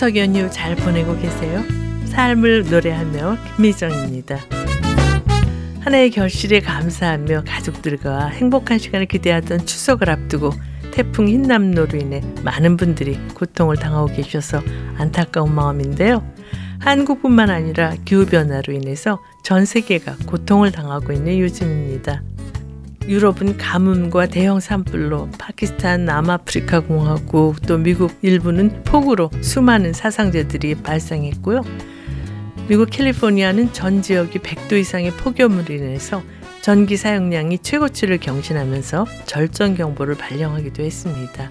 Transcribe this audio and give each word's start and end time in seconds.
추석 0.00 0.16
연휴 0.16 0.48
잘 0.50 0.76
보내고 0.76 1.14
계세요? 1.18 1.62
삶을 2.06 2.70
노래하며 2.70 3.36
김미정입니다. 3.54 4.38
하나의 5.80 6.10
결실에 6.10 6.60
감사하며 6.60 7.42
가족들과 7.46 8.28
행복한 8.28 8.78
시간을 8.78 9.04
기대하던 9.04 9.66
추석을 9.66 10.08
앞두고 10.08 10.52
태풍 10.90 11.28
흰남노로 11.28 11.98
인해 11.98 12.22
많은 12.42 12.78
분들이 12.78 13.18
고통을 13.34 13.76
당하고 13.76 14.06
계셔서 14.06 14.62
안타까운 14.96 15.54
마음인데요. 15.54 16.26
한국뿐만 16.78 17.50
아니라 17.50 17.92
기후변화로 18.06 18.72
인해서 18.72 19.22
전 19.44 19.66
세계가 19.66 20.16
고통을 20.26 20.72
당하고 20.72 21.12
있는 21.12 21.38
요즘입니다. 21.38 22.22
유럽은 23.08 23.56
가뭄과 23.56 24.26
대형 24.26 24.60
산불로 24.60 25.30
파키스탄, 25.38 26.04
남아프리카 26.04 26.80
공화국, 26.80 27.62
또 27.66 27.78
미국 27.78 28.12
일부는 28.22 28.84
폭우로 28.84 29.30
수많은 29.40 29.92
사상자들이 29.92 30.76
발생했고요. 30.76 31.62
미국 32.68 32.90
캘리포니아는 32.90 33.72
전 33.72 34.00
지역이 34.00 34.38
100도 34.38 34.78
이상의 34.78 35.10
폭염으로 35.12 35.74
인해서 35.74 36.22
전기 36.62 36.96
사용량이 36.96 37.58
최고치를 37.58 38.18
경신하면서 38.18 39.06
절전 39.24 39.74
경보를 39.74 40.14
발령하기도 40.14 40.82
했습니다. 40.82 41.50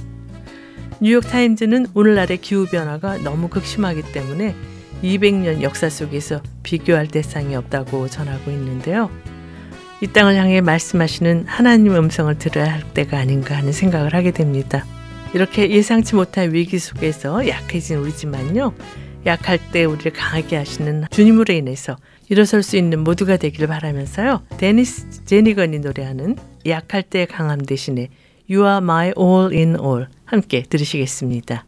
뉴욕 1.01 1.21
타임즈는 1.21 1.87
오늘날의 1.93 2.37
기후 2.37 2.65
변화가 2.67 3.17
너무 3.17 3.49
극심하기 3.49 4.11
때문에 4.11 4.55
200년 5.01 5.61
역사 5.61 5.89
속에서 5.89 6.41
비교할 6.63 7.07
대상이 7.07 7.55
없다고 7.55 8.07
전하고 8.07 8.51
있는데요. 8.51 9.09
이 10.01 10.07
땅을 10.07 10.35
향해 10.35 10.61
말씀하시는 10.61 11.45
하나님 11.47 11.95
음성을 11.95 12.37
들어야 12.37 12.71
할 12.71 12.93
때가 12.93 13.17
아닌가 13.17 13.57
하는 13.57 13.73
생각을 13.73 14.13
하게 14.13 14.31
됩니다. 14.31 14.85
이렇게 15.33 15.69
예상치 15.69 16.15
못한 16.15 16.53
위기 16.53 16.79
속에서 16.79 17.47
약해진 17.47 17.97
우리지만요. 17.97 18.73
약할 19.25 19.59
때 19.71 19.83
우리를 19.83 20.13
강하게 20.13 20.55
하시는 20.55 21.05
주님으로 21.11 21.53
인해서 21.53 21.97
일어설 22.29 22.63
수 22.63 22.77
있는 22.77 23.03
모두가 23.03 23.37
되길 23.37 23.67
바라면서요. 23.67 24.43
데니스 24.57 25.25
제니건이 25.25 25.79
노래하는 25.79 26.37
약할 26.65 27.03
때 27.03 27.25
강함 27.25 27.65
대신에 27.65 28.07
You 28.49 28.65
are 28.65 28.77
my 28.77 29.11
all 29.17 29.53
in 29.53 29.77
all 29.79 30.07
함께 30.25 30.63
들으시겠습니다. 30.63 31.65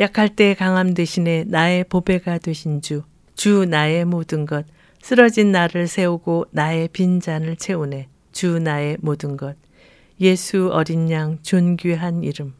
약할 0.00 0.30
때 0.30 0.54
강함 0.54 0.94
대신에 0.94 1.44
나의 1.46 1.84
보배가 1.84 2.38
되신 2.38 2.80
주, 2.80 3.02
주 3.34 3.66
나의 3.66 4.06
모든 4.06 4.46
것, 4.46 4.64
쓰러진 5.02 5.52
나를 5.52 5.88
세우고 5.88 6.46
나의 6.52 6.88
빈잔을 6.88 7.56
채우네, 7.56 8.08
주 8.32 8.58
나의 8.60 8.96
모든 9.02 9.36
것, 9.36 9.56
예수 10.18 10.70
어린 10.72 11.10
양 11.10 11.38
존귀한 11.42 12.22
이름. 12.22 12.54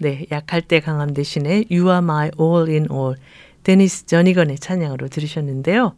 네, 0.00 0.24
약할 0.32 0.62
때 0.62 0.80
강함 0.80 1.12
대신에 1.12 1.64
You 1.70 1.88
are 1.88 1.98
my 1.98 2.30
all 2.40 2.70
in 2.70 2.86
all, 2.90 3.16
데니스 3.62 4.06
저니건의 4.06 4.58
찬양으로 4.58 5.08
들으셨는데요. 5.08 5.94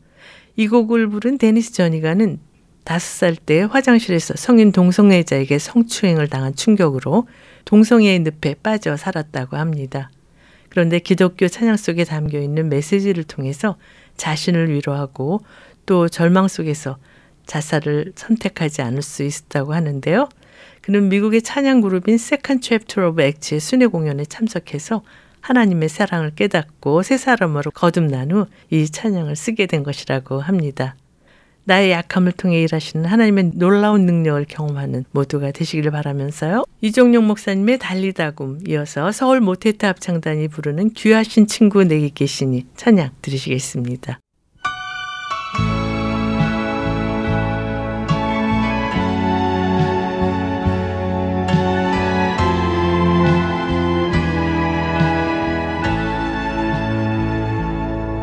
이 0.56 0.66
곡을 0.66 1.08
부른 1.08 1.38
데니스 1.38 1.74
저니건은 1.74 2.40
다섯 2.82 3.06
살 3.06 3.36
때 3.36 3.62
화장실에서 3.62 4.34
성인 4.36 4.72
동성애자에게 4.72 5.58
성추행을 5.60 6.26
당한 6.26 6.56
충격으로 6.56 7.28
동성애의 7.64 8.20
늪에 8.20 8.54
빠져 8.62 8.96
살았다고 8.96 9.56
합니다. 9.56 10.10
그런데 10.76 10.98
기독교 10.98 11.48
찬양 11.48 11.78
속에 11.78 12.04
담겨 12.04 12.38
있는 12.38 12.68
메시지를 12.68 13.24
통해서 13.24 13.78
자신을 14.18 14.68
위로하고 14.68 15.40
또 15.86 16.06
절망 16.10 16.48
속에서 16.48 16.98
자살을 17.46 18.12
선택하지 18.14 18.82
않을 18.82 19.00
수 19.00 19.22
있었다고 19.22 19.72
하는데요. 19.72 20.28
그는 20.82 21.08
미국의 21.08 21.40
찬양 21.40 21.80
그룹인 21.80 22.18
Second 22.18 22.60
Chapter 22.60 23.08
of 23.08 23.22
Acts의 23.22 23.58
순회 23.58 23.86
공연에 23.86 24.26
참석해서 24.26 25.02
하나님의 25.40 25.88
사랑을 25.88 26.34
깨닫고 26.34 27.02
새 27.02 27.16
사람으로 27.16 27.70
거듭난 27.70 28.32
후 28.32 28.46
이 28.68 28.86
찬양을 28.86 29.34
쓰게 29.34 29.64
된 29.64 29.82
것이라고 29.82 30.40
합니다. 30.40 30.94
나의 31.66 31.90
약함을 31.90 32.32
통해 32.32 32.62
일하시는 32.62 33.04
하나님의 33.04 33.50
놀라운 33.54 34.06
능력을 34.06 34.44
경험하는 34.48 35.04
모두가 35.10 35.50
되시기를 35.50 35.90
바라면서요. 35.90 36.64
이종용 36.80 37.26
목사님의 37.26 37.78
달리다굼 37.78 38.60
이어서 38.68 39.10
서울 39.10 39.40
모테트 39.40 39.84
합창단이 39.84 40.46
부르는 40.48 40.90
귀하신 40.90 41.48
친구 41.48 41.82
내게 41.82 42.08
계시니 42.08 42.66
찬양 42.76 43.10
들으시겠습니다. 43.20 44.20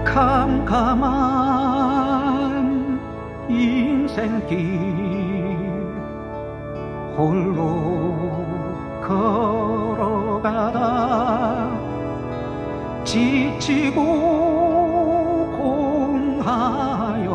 캄캄 0.05 1.22
인생길 4.23 5.57
홀로 7.17 8.15
걸어가다 9.01 10.79
지치고 13.03 14.01
공하여 15.57 17.33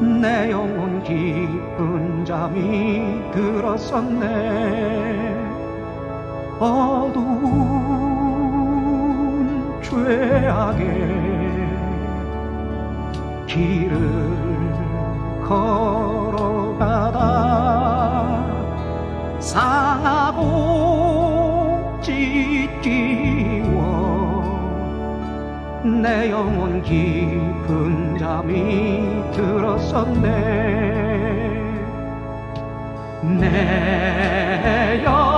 내 0.00 0.50
영혼 0.50 1.02
깊은 1.02 2.24
잠이 2.24 3.20
들었었네. 3.32 5.36
어두운 6.58 7.26
죄악의 9.82 11.36
길을 13.46 14.45
걸어가다 15.46 17.18
상하고 19.38 20.46
찢기워 22.02 23.76
내 26.02 26.30
영혼 26.30 26.82
깊은 26.82 28.18
잠이 28.18 29.22
들었었네. 29.32 30.26
내 33.22 35.02
영혼 35.04 35.35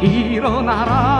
일어나라 0.00 1.19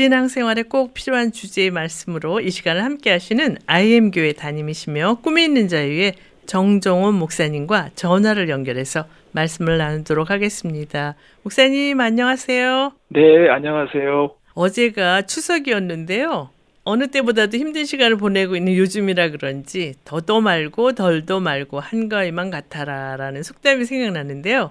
신앙생활에 0.00 0.62
꼭 0.62 0.94
필요한 0.94 1.30
주제의 1.30 1.70
말씀으로 1.70 2.40
이 2.40 2.48
시간을 2.48 2.82
함께 2.82 3.10
하시는 3.10 3.58
IM 3.66 4.12
교회 4.12 4.32
담임이시며 4.32 5.18
꿈이 5.22 5.44
있는 5.44 5.68
자유의 5.68 6.14
정정원 6.46 7.16
목사님과 7.16 7.90
전화를 7.96 8.48
연결해서 8.48 9.04
말씀을 9.32 9.76
나누도록 9.76 10.30
하겠습니다. 10.30 11.16
목사님 11.42 12.00
안녕하세요. 12.00 12.92
네, 13.08 13.50
안녕하세요. 13.50 14.30
어제가 14.54 15.26
추석이었는데요. 15.26 16.48
어느 16.84 17.08
때보다도 17.08 17.58
힘든 17.58 17.84
시간을 17.84 18.16
보내고 18.16 18.56
있는 18.56 18.74
요즘이라 18.78 19.32
그런지 19.32 19.92
더도 20.06 20.40
말고 20.40 20.92
덜도 20.94 21.40
말고 21.40 21.78
한가위만 21.78 22.48
같아라라는 22.48 23.42
속담이 23.42 23.84
생각나는데요. 23.84 24.70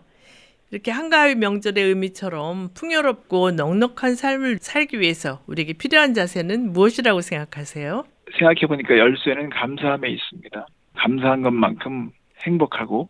이렇게 0.72 0.92
한가위 0.92 1.36
명절의 1.36 1.84
의미처럼 1.84 2.70
풍요롭고 2.76 3.52
넉넉한 3.52 4.16
삶을 4.16 4.60
살기 4.62 5.00
위해서 5.00 5.42
우리에게 5.48 5.74
필요한 5.74 6.14
자세는 6.14 6.74
무엇이라고 6.74 7.22
생각하세요? 7.22 8.04
생각해 8.38 8.68
보니까 8.68 8.98
열쇠는 8.98 9.50
감사함에 9.50 10.10
있습니다. 10.10 10.66
감사한 10.96 11.42
것만큼 11.42 12.12
행복하고 12.46 13.10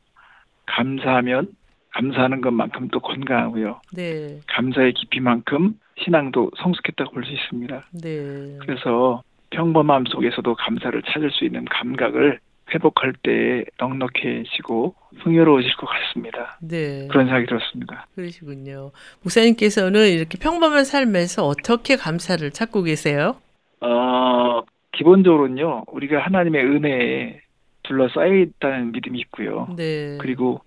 감사하면 0.65 1.49
감사하는 1.91 2.41
것만큼 2.41 2.87
또 2.89 2.99
건강하고요. 2.99 3.81
네, 3.93 4.39
감사의 4.47 4.93
깊이만큼 4.93 5.73
신앙도 6.01 6.51
성숙했다고 6.61 7.11
볼 7.11 7.25
수 7.25 7.31
있습니다. 7.33 7.83
네, 8.01 8.57
그래서 8.61 9.21
평범함 9.49 10.05
속에서도 10.05 10.55
감사를 10.55 11.01
찾을 11.11 11.31
수 11.31 11.43
있는 11.43 11.65
감각을 11.65 12.39
회복할 12.73 13.13
때 13.23 13.65
넉넉해지고 13.79 14.95
풍요로워질 15.21 15.75
것 15.75 15.88
같습니다. 15.88 16.57
네. 16.61 17.07
그런 17.09 17.25
생각이 17.25 17.45
들었습니다. 17.47 18.07
그러시군요. 18.15 18.91
목사님께서는 19.23 20.09
이렇게 20.09 20.38
평범한 20.38 20.85
삶에서 20.85 21.45
어떻게 21.45 21.95
감사를 21.95 22.49
찾고 22.51 22.83
계세요? 22.83 23.35
어, 23.81 24.61
기본적으로는요, 24.91 25.85
우리가 25.88 26.19
하나님의 26.19 26.65
은혜에 26.65 27.41
둘러싸여 27.83 28.33
있다는 28.35 28.91
믿음이 28.91 29.19
있고요. 29.19 29.67
네. 29.75 30.17
그리고 30.19 30.61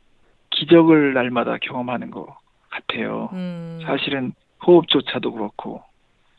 기적을 0.50 1.14
날마다 1.14 1.56
경험하는 1.62 2.11
것 2.11 2.26
같아요. 2.71 3.30
음, 3.32 3.80
사실은 3.85 4.32
호흡조차도 4.66 5.32
그렇고 5.32 5.82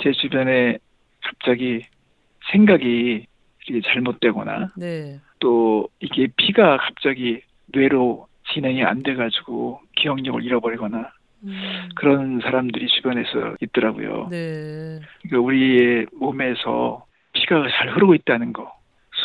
제 0.01 0.12
주변에 0.12 0.77
갑자기 1.22 1.84
생각이 2.51 3.25
이렇게 3.67 3.88
잘못되거나 3.88 4.72
네, 4.75 5.20
또 5.43 5.89
이게 6.00 6.29
피가 6.38 6.77
갑자기 6.77 7.41
뇌로 7.65 8.27
진행이 8.53 8.81
안 8.85 9.03
돼가지고 9.03 9.81
기억력을 9.97 10.41
잃어버리거나 10.41 11.12
음, 11.43 11.89
그런 11.95 12.39
사람들이 12.39 12.88
주변에서 12.88 13.57
있더라고요. 13.59 14.29
네, 14.31 15.01
그러니까 15.21 15.45
우리의 15.45 16.05
몸에서 16.13 17.05
피가 17.33 17.67
잘 17.77 17.93
흐르고 17.93 18.15
있다는 18.15 18.53
거, 18.53 18.71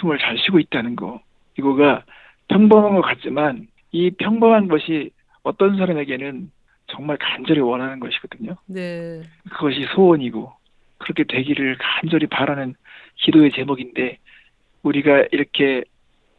숨을 0.01 0.19
잘 0.19 0.37
쉬고 0.39 0.59
있다는 0.59 0.97
거, 0.97 1.21
이거가 1.57 2.03
평범한 2.49 2.97
것 2.97 3.03
같지만 3.03 3.69
이 3.93 4.11
평범한 4.11 4.67
것이 4.67 5.13
어떤 5.45 5.77
사람에게는 5.77 6.51
정말 6.89 7.17
간절히 7.19 7.61
원하는 7.61 8.01
것이거든요. 8.01 8.57
네, 8.67 9.23
그것이 9.51 9.87
소원이고 9.95 10.53
그렇게 10.99 11.23
되기를 11.23 11.79
간절히 11.79 12.27
바라는 12.27 12.75
기도의 13.19 13.53
제목인데 13.53 14.19
우리가 14.83 15.27
이렇게 15.31 15.85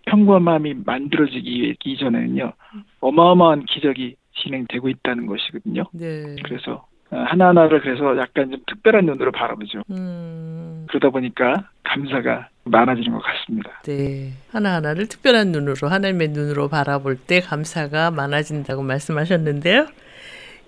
평범함이 0.05 0.75
만들어지기 0.85 1.75
이전에는요 1.83 2.53
어마어마한 3.01 3.65
기적이 3.65 4.15
진행되고 4.41 4.89
있다는 4.89 5.25
것이거든요. 5.25 5.83
네. 5.93 6.35
그래서 6.43 6.85
어, 7.11 7.17
하나하나를 7.17 7.81
그래서 7.81 8.17
약간 8.17 8.51
좀 8.51 8.61
특별한 8.67 9.05
눈으로 9.05 9.31
바라보죠. 9.31 9.81
음, 9.89 10.85
그러다 10.89 11.09
보니까 11.09 11.69
감사가 11.83 12.49
많아지는 12.65 13.11
것 13.11 13.23
같습니다. 13.23 13.81
네. 13.83 14.31
하나하나를 14.51 15.07
특별한 15.07 15.47
눈으로, 15.47 15.87
하나님의 15.87 16.29
눈으로 16.29 16.67
바라볼 16.67 17.17
때 17.17 17.39
감사가 17.39 18.11
많아진다고 18.11 18.83
말씀하셨는데요. 18.83 19.87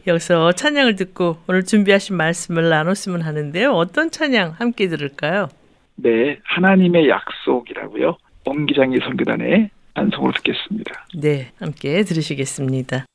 여기서 0.08 0.54
찬양을 0.54 0.96
듣고 0.96 1.38
오늘 1.48 1.64
준비하신 1.64 2.18
말씀을 2.18 2.70
나눴으면 2.70 3.22
하는데요. 3.22 3.72
어떤 3.72 4.10
찬양 4.10 4.56
함께 4.58 4.88
들을까요? 4.88 5.48
네, 5.96 6.40
하나님의 6.44 7.08
약속이라고요. 7.08 8.18
옹기장의 8.46 9.00
선교단의 9.04 9.70
단송으로 9.94 10.34
듣겠습니다. 10.34 11.06
네, 11.16 11.52
함께 11.60 12.04
들으시겠습니다. 12.04 13.06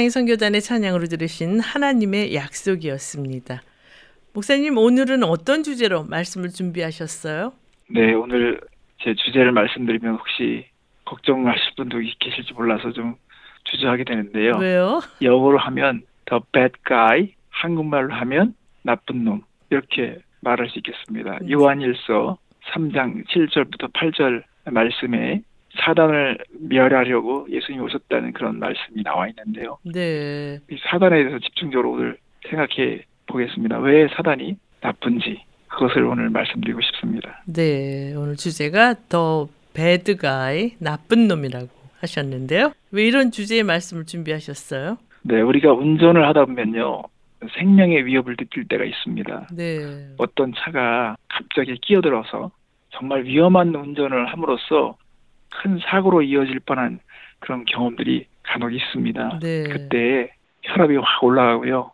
옹기장이 0.00 0.10
선교단의 0.10 0.62
찬양으로 0.62 1.06
들으신 1.06 1.60
하나님의 1.60 2.34
약속이었습니다. 2.34 3.62
목사님 4.32 4.78
오늘은 4.78 5.22
어떤 5.24 5.62
주제로 5.62 6.04
말씀을 6.04 6.48
준비하셨어요? 6.48 7.52
네, 7.90 8.14
오늘 8.14 8.60
제 9.02 9.14
주제를 9.14 9.52
말씀드리면 9.52 10.16
혹시 10.16 10.66
걱정하실 11.04 11.74
분도 11.76 11.98
계실지 12.18 12.54
몰라서 12.54 12.92
좀 12.92 13.16
주저하게 13.64 14.04
되는데요. 14.04 14.52
왜요? 14.58 15.00
영어로 15.20 15.58
하면 15.58 16.02
the 16.30 16.40
bad 16.52 16.72
guy, 16.86 17.34
한국말로 17.50 18.14
하면 18.14 18.54
나쁜 18.82 19.24
놈 19.24 19.42
이렇게 19.70 20.18
말할 20.40 20.70
수 20.70 20.78
있겠습니다. 20.78 21.38
음. 21.42 21.50
요한일서 21.50 22.38
3장 22.72 23.26
7절부터 23.26 23.92
8절 23.92 24.44
말씀에 24.70 25.42
사단을 25.78 26.38
멸하려고 26.68 27.46
예수님이 27.50 27.84
오셨다는 27.84 28.32
그런 28.32 28.58
말씀이 28.58 29.02
나와 29.02 29.28
있는데요. 29.28 29.78
네. 29.84 30.58
이 30.70 30.76
사단에 30.90 31.16
대해서 31.16 31.38
집중적으로 31.38 31.92
오늘 31.92 32.18
생각해 32.48 33.02
보겠습니다. 33.26 33.78
왜 33.78 34.08
사단이 34.08 34.56
나쁜지 34.80 35.42
그것을 35.68 36.04
오늘 36.04 36.30
말씀드리고 36.30 36.80
싶습니다. 36.80 37.42
네. 37.46 38.14
오늘 38.16 38.36
주제가 38.36 38.94
더 39.08 39.48
배드 39.72 40.16
가이 40.16 40.72
나쁜 40.78 41.28
놈이라고 41.28 41.68
하셨는데요. 42.00 42.72
왜 42.90 43.06
이런 43.06 43.30
주제의 43.30 43.62
말씀을 43.62 44.06
준비하셨어요? 44.06 44.98
네, 45.22 45.40
우리가 45.40 45.72
운전을 45.72 46.26
하다 46.28 46.46
보면요. 46.46 47.02
생명의 47.58 48.04
위협을 48.06 48.36
느낄 48.36 48.66
때가 48.66 48.84
있습니다. 48.84 49.48
네. 49.54 49.78
어떤 50.18 50.52
차가 50.56 51.16
갑자기 51.28 51.76
끼어들어서 51.80 52.50
정말 52.90 53.24
위험한 53.24 53.74
운전을 53.74 54.32
함으로써 54.32 54.96
큰 55.50 55.78
사고로 55.84 56.22
이어질 56.22 56.60
뻔한 56.60 57.00
그런 57.40 57.64
경험들이 57.64 58.26
간혹 58.42 58.72
있습니다. 58.72 59.38
네. 59.40 59.64
그때 59.64 60.32
혈압이 60.62 60.96
확 60.96 61.24
올라가고요. 61.24 61.92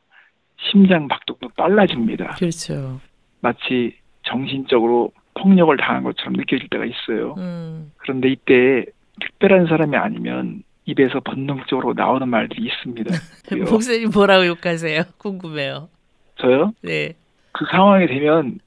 심장 0.70 1.08
박동도 1.08 1.48
빨라집니다. 1.56 2.36
그렇죠. 2.36 3.00
마치 3.40 3.96
정신적으로 4.22 5.12
폭력을 5.34 5.76
당한 5.76 6.02
것처럼 6.02 6.34
느껴질 6.34 6.68
때가 6.68 6.84
있어요. 6.84 7.34
음. 7.38 7.92
그런데 7.98 8.28
이때 8.28 8.86
특별한 9.20 9.66
사람이 9.66 9.96
아니면 9.96 10.62
입에서 10.86 11.20
본능적으로 11.20 11.94
나오는 11.94 12.28
말들이 12.28 12.66
있습니다. 12.66 13.14
목사님 13.70 14.10
뭐라고 14.10 14.46
욕하세요? 14.46 15.02
궁금해요. 15.18 15.88
저요? 16.36 16.72
네. 16.82 17.14
그 17.52 17.64
상황이 17.70 18.06
되면 18.06 18.58
다 18.58 18.65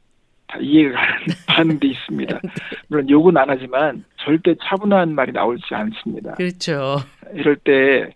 이해가 0.60 1.00
가는 1.00 1.26
반응도 1.48 1.88
있습니다. 1.88 2.40
물론 2.88 3.10
욕은 3.10 3.38
안 3.38 3.50
하지만 3.50 4.04
절대 4.18 4.56
차분한 4.64 5.14
말이 5.16 5.32
나오지 5.32 5.64
않습니다. 5.74 6.34
그렇죠. 6.36 6.98
이럴 7.34 7.56
때 7.58 8.10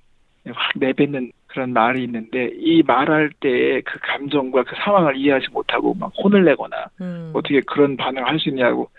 확 0.51 0.73
내뱉는 0.75 1.31
그런 1.47 1.71
말이 1.71 2.03
있는데 2.03 2.49
이 2.57 2.83
말할 2.83 3.29
때 3.39 3.81
그 3.85 3.97
감정과 4.01 4.63
그 4.63 4.75
상황을 4.83 5.15
이해하지 5.15 5.47
못하고 5.53 5.93
막 5.93 6.11
혼을 6.21 6.43
내거나 6.43 6.87
음. 6.99 7.31
어떻게 7.33 7.61
그런 7.61 7.95
반응을 7.95 8.27
할 8.27 8.39
수 8.39 8.49
있냐고 8.49 8.89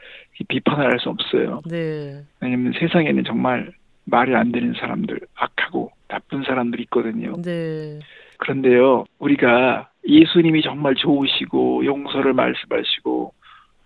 비판을 0.49 0.90
할 0.90 0.99
수 0.99 1.11
없어요. 1.11 1.61
네. 1.68 2.23
왜냐면 2.40 2.73
세상에는 2.79 3.25
정말 3.25 3.70
말이 4.05 4.35
안 4.35 4.53
되는 4.53 4.73
사람들, 4.79 5.20
악하고 5.35 5.90
나쁜 6.09 6.42
사람들이 6.44 6.85
있거든요. 6.85 7.35
네. 7.42 7.99
그런데요, 8.38 9.05
우리가 9.18 9.90
예수님이 10.06 10.62
정말 10.62 10.94
좋으시고 10.94 11.84
용서를 11.84 12.32
말씀하시고 12.32 13.32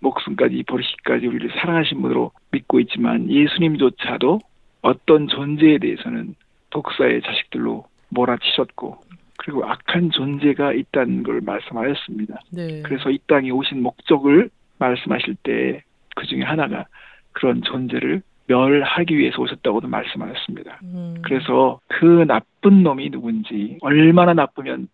목숨까지 0.01 0.63
버리시기까지 0.65 1.27
우리를 1.27 1.51
사랑하신 1.61 2.01
분으로 2.03 2.33
믿고 2.53 2.81
있지만 2.81 3.31
예수님조차도 3.31 4.41
어떤 4.83 5.29
존재에 5.29 5.79
대해서는 5.79 6.35
독사의 6.71 7.23
자식들로 7.23 7.85
몰아치셨고 8.11 8.99
그리고 9.39 9.65
악한 9.65 10.11
존재가 10.11 10.73
있다는 10.73 11.23
걸 11.23 11.41
말씀하였습니다. 11.41 12.41
네. 12.53 12.83
그래서 12.83 13.11
이 13.11 13.19
땅에 13.27 13.51
오신 13.51 13.83
목적을 13.83 14.51
말씀하실 14.79 15.37
때 15.43 15.83
그 16.19 16.27
중에 16.27 16.43
하나가 16.43 16.87
그런 17.33 17.63
존재를 17.63 18.23
멸하기 18.49 19.17
위해서 19.17 19.41
오셨다고도 19.41 19.87
말씀하셨습니다. 19.87 20.81
음. 20.83 21.15
그래서 21.23 21.79
그 21.87 22.25
나쁜 22.27 22.83
놈이 22.83 23.11
누군지 23.11 23.79
얼마나 23.83 24.35
나쁘면 24.35 24.89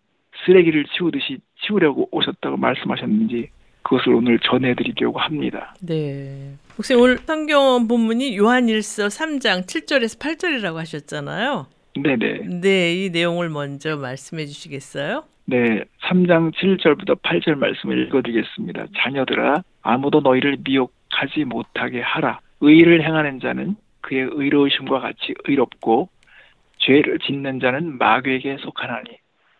쓰레기를 0.45 0.85
치우듯이 0.85 1.39
치우려고 1.61 2.07
오셨다고 2.11 2.57
말씀하셨는지 2.57 3.49
그것을 3.81 4.13
오늘 4.13 4.39
전해드리려고 4.39 5.19
합니다. 5.19 5.75
네. 5.79 6.53
혹시 6.77 6.95
오늘 6.95 7.17
성경 7.19 7.87
본문이 7.87 8.35
요한일서 8.37 9.07
3장 9.07 9.67
7절에서 9.67 10.19
8절이라고 10.19 10.75
하셨잖아요. 10.75 11.67
네네. 12.01 12.59
네, 12.61 12.93
이 12.95 13.09
내용을 13.11 13.49
먼저 13.49 13.95
말씀해 13.95 14.47
주시겠어요? 14.47 15.23
네, 15.45 15.85
3장 16.01 16.51
7절부터 16.53 17.21
8절 17.21 17.55
말씀을 17.55 18.07
읽어드리겠습니다. 18.07 18.87
자녀들아, 18.97 19.63
아무도 19.83 20.19
너희를 20.21 20.57
미혹하지 20.63 21.45
못하게 21.45 22.01
하라. 22.01 22.39
의를 22.61 23.03
행하는 23.05 23.39
자는 23.39 23.75
그의 24.01 24.27
의로우심과 24.31 24.99
같이 24.99 25.35
의롭고 25.45 26.09
죄를 26.79 27.19
짓는 27.19 27.59
자는 27.59 27.97
마귀에게 27.97 28.57
속하나니 28.61 29.09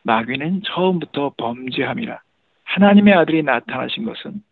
마귀는 0.05 0.61
처음부터 0.65 1.33
범죄함이라. 1.35 2.21
하나님의 2.63 3.13
아들이 3.15 3.43
나타나신 3.43 4.05
것은 4.05 4.43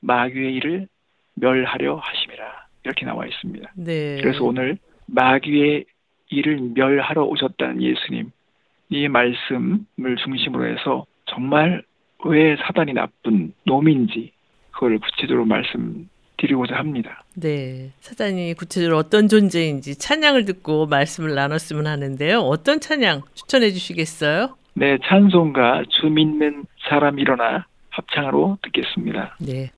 마귀의 0.00 0.54
일을 0.54 0.88
멸하려 1.34 1.96
하심이라. 1.96 2.66
이렇게 2.84 3.04
나와 3.04 3.26
있습니다. 3.26 3.72
네. 3.76 4.20
그래서 4.22 4.42
오늘 4.42 4.78
마귀의 5.06 5.84
일을 6.30 6.72
멸하러 6.74 7.24
오셨다는 7.24 7.82
예수님 7.82 8.30
이 8.88 9.08
말씀을 9.08 10.16
중심으로 10.24 10.66
해서 10.66 11.04
정말 11.26 11.84
왜 12.24 12.56
사단이 12.56 12.94
나쁜 12.94 13.52
놈인지 13.66 14.32
그걸 14.70 14.98
구체적으로 14.98 15.44
말씀드리고자 15.44 16.76
합니다. 16.76 17.22
네. 17.34 17.90
사단이 18.00 18.54
구체적으로 18.54 18.96
어떤 18.96 19.28
존재인지 19.28 19.98
찬양을 19.98 20.46
듣고 20.46 20.86
말씀을 20.86 21.34
나눴으면 21.34 21.86
하는데요. 21.86 22.38
어떤 22.40 22.80
찬양 22.80 23.22
추천해 23.34 23.70
주시겠어요? 23.70 24.56
네, 24.74 24.98
찬송가 25.04 25.84
주 25.88 26.08
믿는 26.08 26.64
사람 26.88 27.18
일어나 27.18 27.66
합창으로 27.90 28.58
듣겠습니다. 28.62 29.36
네. 29.40 29.70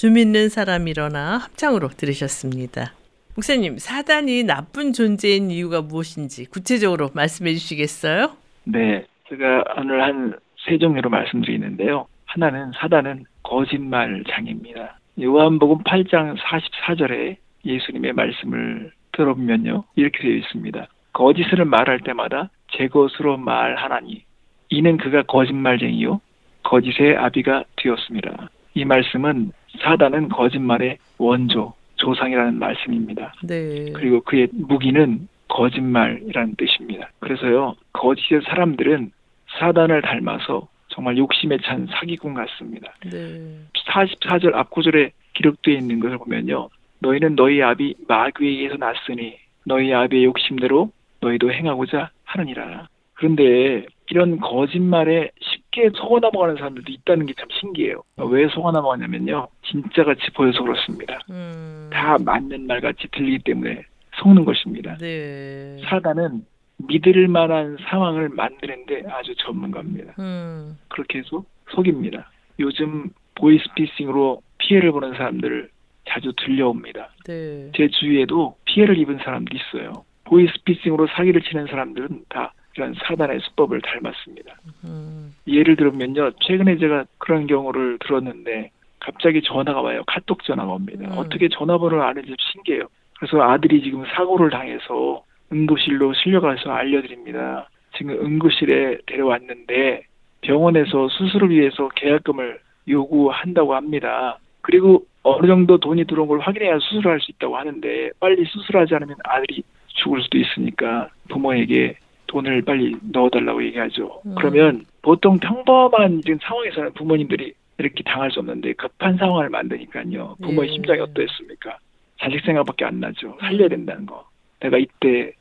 주 0.00 0.10
믿는 0.10 0.48
사람 0.48 0.88
일어나 0.88 1.36
합창으로 1.36 1.88
들으셨습니다. 1.88 2.94
목사님, 3.34 3.76
사단이 3.76 4.44
나쁜 4.44 4.94
존재인 4.94 5.50
이유가 5.50 5.82
무엇인지 5.82 6.46
구체적으로 6.46 7.10
말씀해 7.12 7.52
주시겠어요? 7.52 8.32
네, 8.64 9.04
제가 9.28 9.64
오늘 9.76 10.02
한 10.02 10.40
세 10.66 10.78
종류로 10.78 11.10
말씀드리는데요. 11.10 12.06
하나는 12.24 12.72
사단은 12.76 13.24
거짓말장입니다. 13.42 14.98
요한복음 15.20 15.84
8장 15.84 16.36
44절에 16.38 17.36
예수님의 17.64 18.12
말씀을 18.12 18.92
들어보면요. 19.12 19.84
이렇게 19.96 20.22
되어 20.22 20.32
있습니다. 20.36 20.86
거짓을 21.12 21.64
말할 21.64 22.00
때마다 22.00 22.50
제 22.72 22.88
것으로 22.88 23.36
말하나니 23.36 24.24
이는 24.70 24.96
그가 24.96 25.22
거짓말쟁이요 25.24 26.20
거짓의 26.62 27.16
아비가 27.16 27.64
되었습니다. 27.76 28.48
이 28.74 28.84
말씀은 28.84 29.52
사단은 29.78 30.28
거짓말의 30.28 30.98
원조, 31.18 31.74
조상이라는 31.96 32.58
말씀입니다. 32.58 33.34
네. 33.42 33.92
그리고 33.92 34.20
그의 34.20 34.48
무기는 34.52 35.28
거짓말이라는 35.48 36.54
뜻입니다. 36.56 37.10
그래서요, 37.18 37.74
거짓의 37.92 38.42
사람들은 38.46 39.12
사단을 39.58 40.02
닮아서 40.02 40.68
정말 40.88 41.16
욕심에 41.18 41.58
찬 41.62 41.86
사기꾼 41.90 42.34
같습니다. 42.34 42.92
네. 43.10 43.58
44절 43.86 44.54
앞구절에 44.54 45.12
기록되어 45.34 45.74
있는 45.74 46.00
것을 46.00 46.18
보면요. 46.18 46.68
너희는 47.00 47.36
너희 47.36 47.62
아비 47.62 47.94
마귀에게서 48.06 48.76
났으니 48.76 49.38
너희 49.64 49.92
아비의 49.92 50.24
욕심대로 50.24 50.90
너희도 51.20 51.52
행하고자 51.52 52.10
하느니라. 52.24 52.88
그런데 53.14 53.86
이런 54.10 54.38
거짓말에 54.40 55.30
쉽게 55.70 55.90
속아 55.94 56.20
넘어가는 56.20 56.56
사람들도 56.56 56.90
있다는 56.92 57.26
게 57.26 57.34
참 57.38 57.48
신기해요. 57.60 58.02
왜 58.16 58.48
속아 58.48 58.72
넘어가냐면요. 58.72 59.48
진짜같이 59.66 60.30
보여서 60.34 60.62
그렇습니다. 60.62 61.18
음. 61.30 61.88
다 61.92 62.16
맞는 62.24 62.66
말 62.66 62.80
같이 62.80 63.06
들리기 63.12 63.40
때문에 63.44 63.82
속는 64.18 64.44
것입니다. 64.44 64.96
네. 64.98 65.78
사단은 65.88 66.44
믿을 66.88 67.28
만한 67.28 67.76
상황을 67.88 68.28
만드는데 68.30 69.02
아주 69.10 69.34
전문가입니다. 69.36 70.14
음. 70.18 70.76
그렇게 70.88 71.18
해서 71.18 71.44
속입니다. 71.70 72.30
요즘 72.58 73.10
보이스피싱으로 73.36 74.42
피해를 74.58 74.92
보는 74.92 75.12
사람들을 75.12 75.70
자주 76.08 76.32
들려옵니다. 76.36 77.10
네. 77.26 77.70
제 77.76 77.88
주위에도 77.88 78.56
피해를 78.64 78.98
입은 78.98 79.18
사람들이 79.18 79.58
있어요. 79.58 80.04
보이스피싱으로 80.24 81.06
사기를 81.08 81.42
치는 81.42 81.66
사람들은 81.66 82.24
다 82.28 82.52
이런 82.76 82.94
사단의 82.94 83.40
수법을 83.40 83.80
닮았습니다. 83.82 84.54
음. 84.84 85.34
예를 85.46 85.76
들면요. 85.76 86.32
최근에 86.40 86.78
제가 86.78 87.04
그런 87.18 87.46
경우를 87.46 87.98
들었는데 88.00 88.70
갑자기 89.00 89.42
전화가 89.42 89.80
와요. 89.80 90.02
카톡 90.06 90.44
전화가 90.44 90.72
옵니다. 90.72 91.08
음. 91.10 91.18
어떻게 91.18 91.48
전화번호를 91.48 92.02
아는지 92.02 92.34
신기해요. 92.52 92.84
그래서 93.18 93.42
아들이 93.42 93.82
지금 93.82 94.04
사고를 94.14 94.50
당해서 94.50 95.22
응급실로 95.52 96.12
실려가서 96.14 96.70
알려드립니다. 96.70 97.68
지금 97.96 98.14
응급실에 98.14 98.98
데려왔는데 99.06 100.04
병원에서 100.42 101.08
수술을 101.08 101.50
위해서 101.50 101.88
계약금을 101.96 102.60
요구한다고 102.88 103.74
합니다. 103.74 104.38
그리고 104.62 105.04
어느 105.22 105.46
정도 105.46 105.76
돈이 105.78 106.04
들어온 106.04 106.28
걸 106.28 106.38
확인해야 106.40 106.78
수술을 106.78 107.10
할 107.12 107.20
수 107.20 107.30
있다고 107.32 107.56
하는데 107.56 108.10
빨리 108.20 108.44
수술하지 108.44 108.94
않으면 108.94 109.16
아들이 109.24 109.62
죽을 109.88 110.22
수도 110.22 110.38
있으니까 110.38 111.08
부모에게 111.28 111.96
돈을 112.30 112.62
빨리 112.62 112.94
넣어달라고 113.12 113.62
얘기하죠. 113.64 114.22
음. 114.24 114.34
그러면 114.36 114.86
보통 115.02 115.38
평범한 115.38 116.22
지금 116.22 116.38
상황에서는 116.40 116.92
부모님들이 116.94 117.52
이렇게 117.78 118.02
당할 118.04 118.30
수 118.30 118.38
없는데 118.38 118.74
급한 118.74 119.16
상황을 119.16 119.48
만드니까요. 119.48 120.36
부모의 120.40 120.68
예. 120.68 120.72
심장이 120.72 121.00
어떠했습니까? 121.00 121.78
자식 122.20 122.40
생각밖에 122.44 122.84
안 122.84 123.00
나죠. 123.00 123.36
살려야 123.40 123.68
된다는 123.68 124.06
거. 124.06 124.24
내가 124.60 124.78
이때 124.78 125.32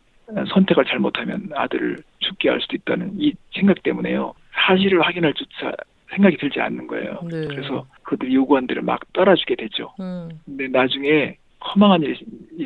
선택을 0.54 0.86
잘못하면 0.86 1.50
아들을 1.54 1.98
죽게 2.20 2.50
할 2.50 2.62
수도 2.62 2.76
있다는 2.76 3.12
이 3.18 3.34
생각 3.54 3.84
때문에요. 3.84 4.34
사실을 4.54 5.02
확인할 5.02 5.34
조차 5.34 5.74
생각이 6.12 6.38
들지 6.38 6.60
않는 6.60 6.88
거예요. 6.88 7.20
네. 7.30 7.46
그래서 7.48 7.86
그들이 8.04 8.34
요구한 8.34 8.66
대로 8.66 8.82
막 8.82 9.02
따라주게 9.14 9.56
되죠. 9.56 9.94
음. 10.00 10.30
근데 10.46 10.68
나중에 10.70 11.36
허망한 11.64 12.02
일이 12.02 12.18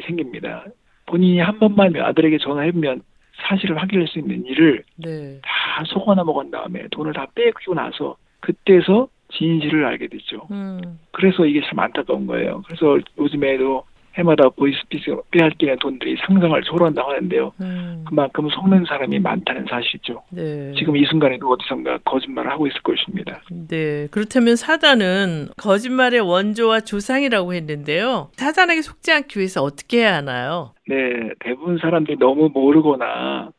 생깁니다. 0.05 0.65
본인이 1.07 1.39
한 1.39 1.59
번만 1.59 1.93
아들에게 1.95 2.37
전화해보면 2.37 3.01
사실을 3.35 3.81
확인할 3.81 4.07
수 4.07 4.19
있는 4.19 4.45
일을 4.45 4.83
네. 4.97 5.39
다 5.41 5.83
속아 5.85 6.13
넘어간 6.15 6.51
다음에 6.51 6.87
돈을 6.91 7.13
다 7.13 7.27
빼앗기고 7.33 7.73
나서 7.73 8.15
그때서 8.39 9.07
진실을 9.31 9.85
알게 9.85 10.07
되죠. 10.07 10.47
음. 10.51 10.99
그래서 11.11 11.45
이게 11.45 11.61
참 11.67 11.79
안타까운 11.79 12.27
거예요. 12.27 12.61
그래서 12.67 12.99
요즘에도 13.17 13.83
해마다 14.15 14.49
보이스피싱 14.49 15.19
빼앗기는 15.31 15.77
돈들이 15.79 16.15
상상을 16.25 16.61
초월한다고 16.63 17.09
하는데요. 17.11 17.51
음. 17.61 18.05
그만큼 18.07 18.49
속는 18.49 18.85
사람이 18.85 19.19
많다는 19.19 19.65
사실이죠. 19.69 20.21
네. 20.31 20.73
지금 20.77 20.95
이 20.95 21.05
순간에도 21.05 21.49
어디선가 21.49 21.99
거짓말을 22.05 22.51
하고 22.51 22.67
있을 22.67 22.81
것입니다. 22.81 23.41
네. 23.69 24.07
그렇다면 24.11 24.55
사단은 24.55 25.49
거짓말의 25.57 26.21
원조와 26.21 26.81
조상이라고 26.81 27.53
했는데요. 27.53 28.29
사단에게 28.33 28.81
속지 28.81 29.11
않기 29.11 29.39
위해서 29.39 29.63
어떻게 29.63 29.99
해야 29.99 30.15
하나요? 30.15 30.73
네, 30.87 30.95
대부분 31.39 31.77
사람들이 31.77 32.17
너무 32.19 32.49
모르거나 32.53 33.51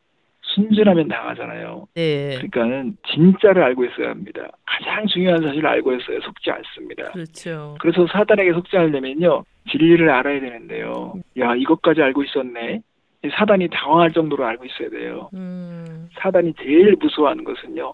순진하면 0.55 1.09
당하잖아요. 1.09 1.87
네. 1.95 2.37
그러니까는 2.37 2.97
진짜를 3.12 3.62
알고 3.62 3.85
있어야 3.87 4.11
합니다. 4.11 4.49
가장 4.64 5.07
중요한 5.07 5.43
사실을 5.43 5.67
알고 5.67 5.95
있어야 5.95 6.19
속지 6.21 6.51
않습니다. 6.51 7.11
그렇죠. 7.12 7.77
그래서 7.81 8.07
사단에게 8.07 8.53
속지 8.53 8.77
않으려면요 8.77 9.45
진리를 9.71 10.09
알아야 10.09 10.40
되는데요. 10.40 11.14
야 11.38 11.55
이것까지 11.55 12.03
알고 12.03 12.23
있었네. 12.25 12.81
이 13.25 13.29
사단이 13.31 13.69
당황할 13.71 14.12
정도로 14.12 14.45
알고 14.45 14.64
있어야 14.67 14.90
돼요. 14.90 15.31
음. 15.35 16.09
사단이 16.19 16.55
제일 16.62 16.95
무서워하는 17.01 17.45
것은요 17.45 17.93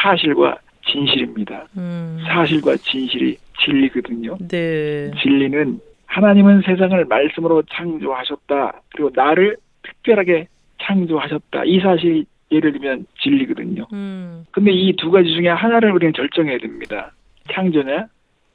사실과 0.00 0.58
진실입니다. 0.86 1.66
음. 1.76 2.18
사실과 2.26 2.76
진실이 2.76 3.36
진리거든요. 3.64 4.36
네. 4.48 5.10
진리는 5.22 5.80
하나님은 6.06 6.62
세상을 6.66 7.04
말씀으로 7.06 7.62
창조하셨다. 7.70 8.82
그리고 8.90 9.10
나를 9.14 9.56
특별하게 9.82 10.48
창조하셨다. 10.82 11.64
이 11.64 11.80
사실이 11.80 12.24
예를 12.50 12.72
들면 12.72 13.06
진리거든요. 13.22 13.86
음. 13.92 14.44
근데 14.50 14.70
이 14.72 14.94
두 14.96 15.10
가지 15.10 15.32
중에 15.32 15.48
하나를 15.48 15.90
우리는 15.92 16.12
결정해야 16.12 16.58
됩니다. 16.58 17.12
창조냐, 17.52 18.06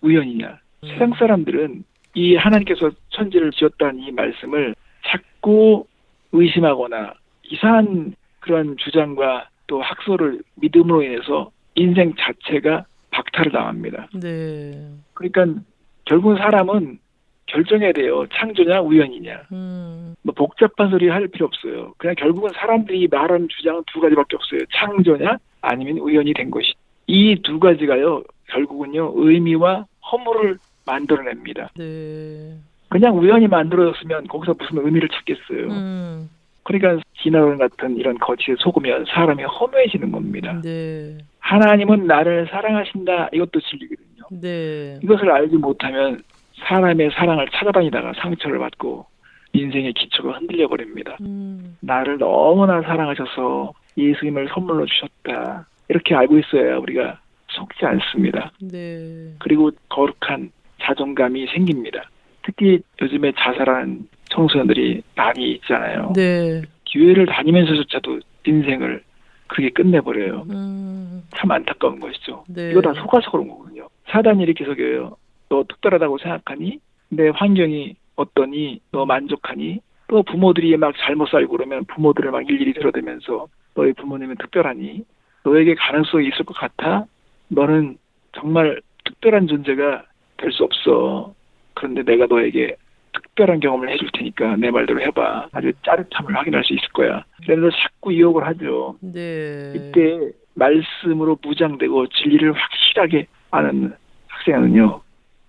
우연이냐. 0.01 0.59
음. 0.83 0.87
세상 0.89 1.13
사람들은 1.13 1.83
이 2.13 2.35
하나님께서 2.35 2.91
천지를 3.09 3.51
지었다는 3.51 3.99
이 3.99 4.11
말씀을 4.11 4.75
자꾸 5.05 5.85
의심하거나 6.31 7.13
이상한 7.51 8.13
그런 8.39 8.75
주장과 8.77 9.49
또 9.67 9.81
학설을 9.81 10.41
믿음으로 10.55 11.03
인해서 11.03 11.51
인생 11.75 12.13
자체가 12.17 12.85
박탈을 13.11 13.51
당합니다. 13.51 14.07
네. 14.13 14.89
그러니까 15.13 15.61
결국은 16.05 16.37
사람은 16.37 16.99
결정해야 17.47 17.91
돼요. 17.93 18.25
창조냐, 18.33 18.81
우연이냐. 18.81 19.41
음. 19.51 20.15
뭐 20.21 20.33
복잡한 20.36 20.89
소리 20.89 21.07
할 21.10 21.27
필요 21.27 21.45
없어요. 21.47 21.93
그냥 21.97 22.15
결국은 22.15 22.51
사람들이 22.55 23.07
말하는 23.10 23.47
주장은 23.49 23.83
두 23.91 23.99
가지밖에 23.99 24.36
없어요. 24.36 24.60
창조냐 24.73 25.38
아니면 25.62 25.97
우연이 25.99 26.33
된 26.33 26.51
것이. 26.51 26.73
이 27.07 27.36
두 27.43 27.60
가지가요. 27.60 28.23
결국은요. 28.49 29.13
의미와 29.15 29.86
허물을 30.12 30.57
만들어냅니다. 30.86 31.71
네. 31.77 32.53
그냥 32.89 33.17
우연히 33.17 33.47
만들어졌으면 33.47 34.27
거기서 34.27 34.55
무슨 34.60 34.86
의미를 34.86 35.10
찾겠어요. 35.10 35.67
음. 35.69 36.29
그러니까 36.63 37.01
진화론 37.21 37.57
같은 37.57 37.95
이런 37.97 38.17
거치에 38.17 38.55
속으면 38.60 39.05
사람이 39.07 39.43
허무해지는 39.43 40.12
겁니다. 40.12 40.62
네. 40.63 41.17
하나님은 41.39 42.07
나를 42.07 42.47
사랑하신다. 42.51 43.29
이것도 43.33 43.60
진리거든요. 43.62 44.41
네. 44.41 44.99
이것을 45.01 45.31
알지 45.31 45.55
못하면 45.55 46.21
사람의 46.60 47.12
사랑을 47.13 47.48
찾아다니다가 47.52 48.13
상처를 48.22 48.60
받고 48.60 49.06
인생의 49.54 49.93
기초가 49.93 50.38
흔들려 50.38 50.67
버립니다. 50.67 51.17
음. 51.22 51.78
나를 51.82 52.17
너무나 52.17 52.82
사랑하셔서 52.82 53.74
예수님을 53.98 54.50
선물로 54.54 54.86
주셨다. 54.86 55.67
이렇게 55.89 56.15
알고 56.15 56.38
있어야 56.39 56.78
우리가 56.78 57.20
속지 57.48 57.86
않습니다. 57.86 58.52
네. 58.62 59.34
그리고 59.39 59.72
거룩한 59.89 60.52
자존감이 60.82 61.48
생깁니다. 61.48 62.10
특히 62.43 62.80
요즘에 63.02 63.32
자살하는 63.38 64.08
청소년들이 64.30 65.02
많이 65.15 65.52
있잖아요. 65.54 66.13
네. 66.15 66.62
기회를 66.86 67.26
다니면서조차도 67.26 68.20
인생을 68.46 69.02
그렇게 69.48 69.70
끝내버려요. 69.72 70.46
음. 70.50 71.24
참 71.36 71.52
안타까운 71.52 72.00
것이죠. 72.00 72.43
네. 72.48 72.72
이거 72.72 72.82
다 72.82 72.93
속아서 72.93 73.32
그런 73.32 73.48
거거든요. 73.48 73.88
사단이 74.10 74.43
이렇게 74.43 74.65
속여요. 74.65 75.15
너 75.49 75.63
특별하다고 75.67 76.17
생각하니? 76.17 76.79
내 77.10 77.29
환경이 77.29 77.95
어떠니? 78.15 78.81
너 78.91 79.05
만족하니? 79.05 79.79
또 80.07 80.23
부모들이 80.23 80.75
막 80.77 80.93
잘못 80.97 81.29
살고 81.29 81.57
그러면 81.57 81.86
부모들을 81.86 82.31
막 82.31 82.49
일일이 82.49 82.73
들어대면서 82.73 83.47
너희 83.75 83.93
부모님은 83.93 84.38
특별하니? 84.38 85.03
너에게 85.43 85.75
가능성이 85.75 86.27
있을 86.29 86.45
것 86.45 86.55
같아? 86.55 87.05
너는 87.49 87.97
정말 88.33 88.81
특별한 89.05 89.47
존재가 89.47 90.03
될 90.38 90.51
수 90.51 90.63
없어. 90.63 91.33
그런데 91.73 92.03
내가 92.03 92.25
너에게 92.27 92.75
특별한 93.13 93.60
경험을 93.60 93.89
해줄 93.89 94.10
테니까 94.13 94.55
내 94.57 94.69
말대로 94.71 95.01
해봐. 95.01 95.49
아주 95.51 95.71
짜릿함을 95.83 96.36
확인할 96.36 96.63
수 96.63 96.73
있을 96.73 96.88
거야. 96.89 97.23
그래서 97.45 97.69
자꾸 97.75 98.13
유혹을 98.13 98.45
하죠. 98.47 98.95
네. 99.01 99.73
이때 99.75 100.31
말씀으로 100.55 101.38
무장되고 101.41 102.07
진리를 102.07 102.53
확실하게 102.53 103.27
아는 103.51 103.93
학생은요. 104.27 105.01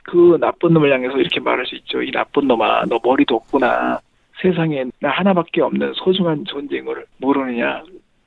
그 0.08 0.38
나쁜 0.40 0.72
놈을 0.72 0.90
향해서 0.92 1.18
이렇게 1.18 1.38
말할 1.38 1.66
수 1.66 1.74
있죠. 1.76 2.02
이 2.02 2.10
나쁜 2.10 2.48
놈아, 2.48 2.84
너 2.88 2.98
머리도 3.02 3.36
없구나. 3.36 4.00
세상에 4.40 4.84
나 5.00 5.10
하나밖에 5.10 5.60
없는 5.60 5.92
소중한 5.94 6.44
존재인 6.46 6.84
걸 6.86 7.04
모르느냐. 7.18 7.82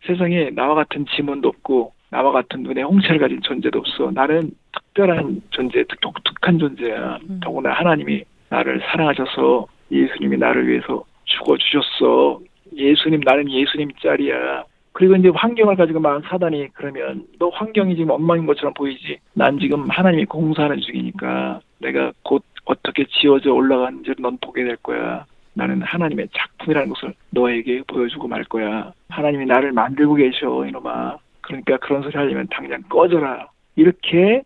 세상에 0.06 0.52
나와 0.52 0.76
같은 0.76 1.06
지문도 1.08 1.48
없고 1.50 1.94
나와 2.12 2.32
같은 2.32 2.62
눈에 2.64 2.82
홍채를 2.84 3.20
가진 3.20 3.42
존재도 3.42 3.80
없어. 3.80 4.12
나는 4.12 4.52
특별한 4.74 5.42
존재, 5.52 5.84
특- 5.86 6.02
독특한 6.02 6.60
존재야. 6.60 7.18
음. 7.30 7.40
더구나 7.44 7.72
하나님이 7.72 8.24
나를 8.50 8.82
사랑하셔서 8.92 9.66
예수님이 9.92 10.38
나를 10.38 10.68
위해서 10.68 11.04
죽어주셨어. 11.26 12.40
예수님, 12.76 13.22
나는 13.22 13.50
예수님 13.50 13.90
짤이야. 14.02 14.64
그리고 14.94 15.16
이제 15.16 15.30
환경을 15.30 15.76
가지고 15.78 16.00
막 16.02 16.22
사단이 16.26 16.68
그러면 16.74 17.24
너 17.40 17.48
환경이 17.50 17.96
지금 17.96 18.12
엉망인 18.12 18.46
것처럼 18.46 18.74
보이지. 18.74 19.18
난 19.34 19.58
지금 19.60 19.90
하나님이 19.90 20.26
공사하는 20.26 20.80
중이니까 20.82 21.62
내가 21.82 22.12
곧 22.24 22.44
어떻게 22.66 23.06
지어져 23.06 23.52
올라가는지를 23.52 24.16
넌 24.20 24.38
보게 24.38 24.64
될 24.64 24.78
거야. 24.78 25.26
나는 25.54 25.82
하나님의 25.82 26.30
작품이라는 26.34 26.90
것을 26.90 27.14
너에게 27.32 27.82
보여주고 27.88 28.28
말 28.28 28.44
거야. 28.46 28.94
하나님이 29.10 29.46
나를 29.46 29.74
만들고 29.74 30.16
계셔, 30.16 30.66
이놈아. 30.66 31.18
그러니까 31.42 31.78
그런 31.78 32.02
소리 32.04 32.16
하려면 32.16 32.48
당장 32.50 32.82
꺼져라. 32.84 33.48
이렇게 33.76 34.44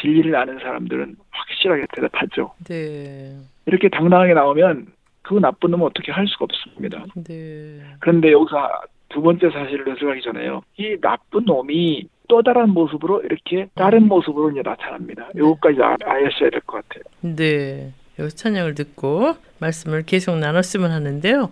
진리를 0.00 0.34
아는 0.34 0.58
사람들은 0.58 1.16
확실하게 1.30 1.86
대답하죠. 1.94 2.52
네. 2.68 3.36
이렇게 3.66 3.88
당당하게 3.88 4.34
나오면 4.34 4.86
그 5.22 5.34
나쁜 5.34 5.72
놈은 5.72 5.86
어떻게 5.86 6.12
할 6.12 6.26
수가 6.26 6.44
없습니다. 6.44 7.04
네. 7.26 7.80
그런데 8.00 8.32
여기서 8.32 8.56
두 9.16 9.22
번째 9.22 9.48
사실을 9.48 9.94
들어가기 9.94 10.20
전에요. 10.20 10.60
이 10.76 10.94
나쁜 11.00 11.46
놈이 11.46 12.06
또 12.28 12.42
다른 12.42 12.68
모습으로 12.74 13.22
이렇게 13.22 13.66
다른 13.74 14.08
모습으로 14.08 14.50
이제 14.50 14.60
나타납니다. 14.62 15.30
요거까지 15.34 15.78
아- 15.82 15.96
아셔야 16.04 16.50
될 16.50 16.60
것 16.66 16.86
같아요. 16.86 17.02
네. 17.22 17.92
여기서 18.18 18.36
찬양을 18.36 18.74
듣고 18.74 19.32
말씀을 19.58 20.02
계속 20.04 20.36
나눴으면 20.36 20.90
하는데요. 20.90 21.50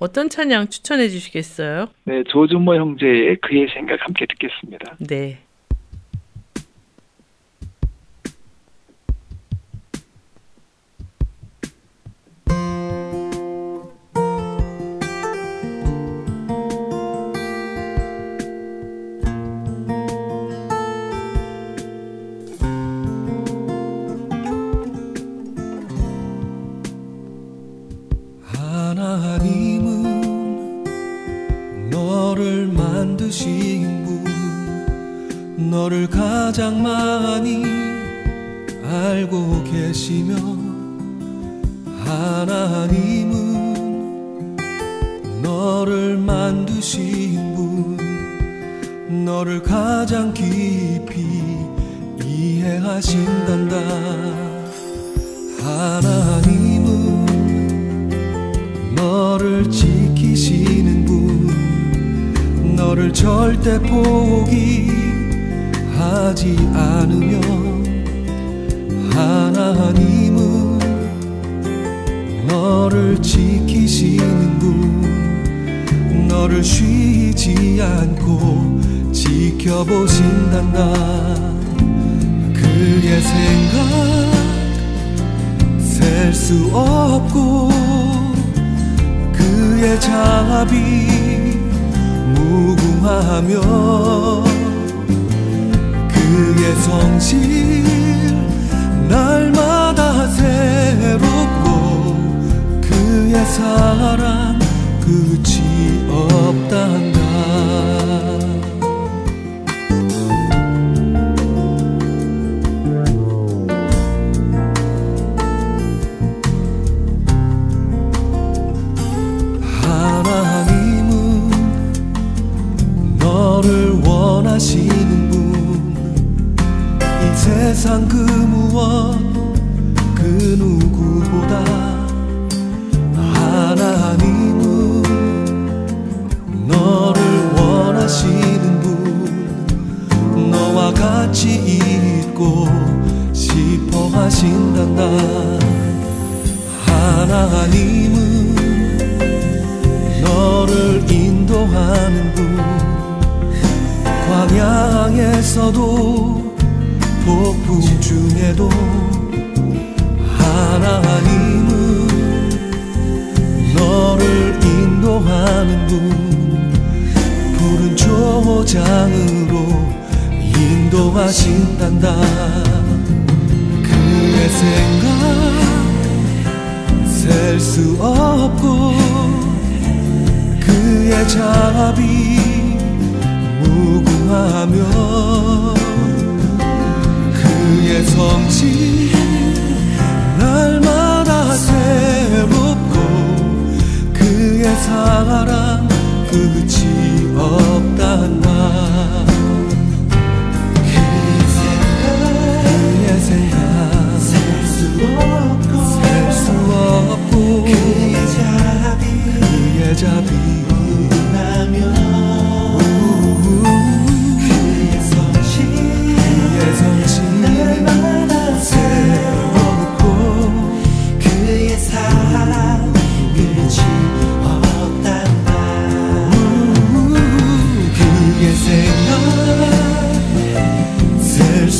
어떤 0.00 0.28
찬양 0.28 0.70
추천해 0.70 1.08
주시겠어요? 1.08 1.86
네, 2.04 2.24
조준모 2.24 2.74
형제의 2.74 3.36
그의 3.36 3.68
생각 3.72 4.00
함께 4.04 4.26
듣겠습니다. 4.26 4.96
네. 5.08 5.38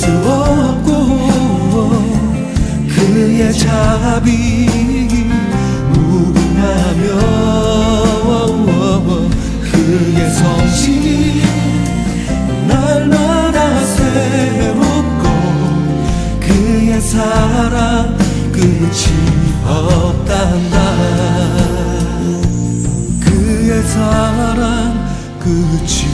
수 0.05 0.11
없고 0.29 0.91
그의 2.95 3.55
자비 3.55 4.69
무궁하며 5.93 7.05
그의 9.63 10.31
성신이 10.31 11.43
날마다 12.69 13.59
새롭고 13.83 15.25
그의 16.39 17.01
사랑 17.01 18.15
끝이 18.53 19.05
없단다. 19.67 20.77
그의 23.25 23.83
사랑 23.85 25.09
끝이 25.39 26.05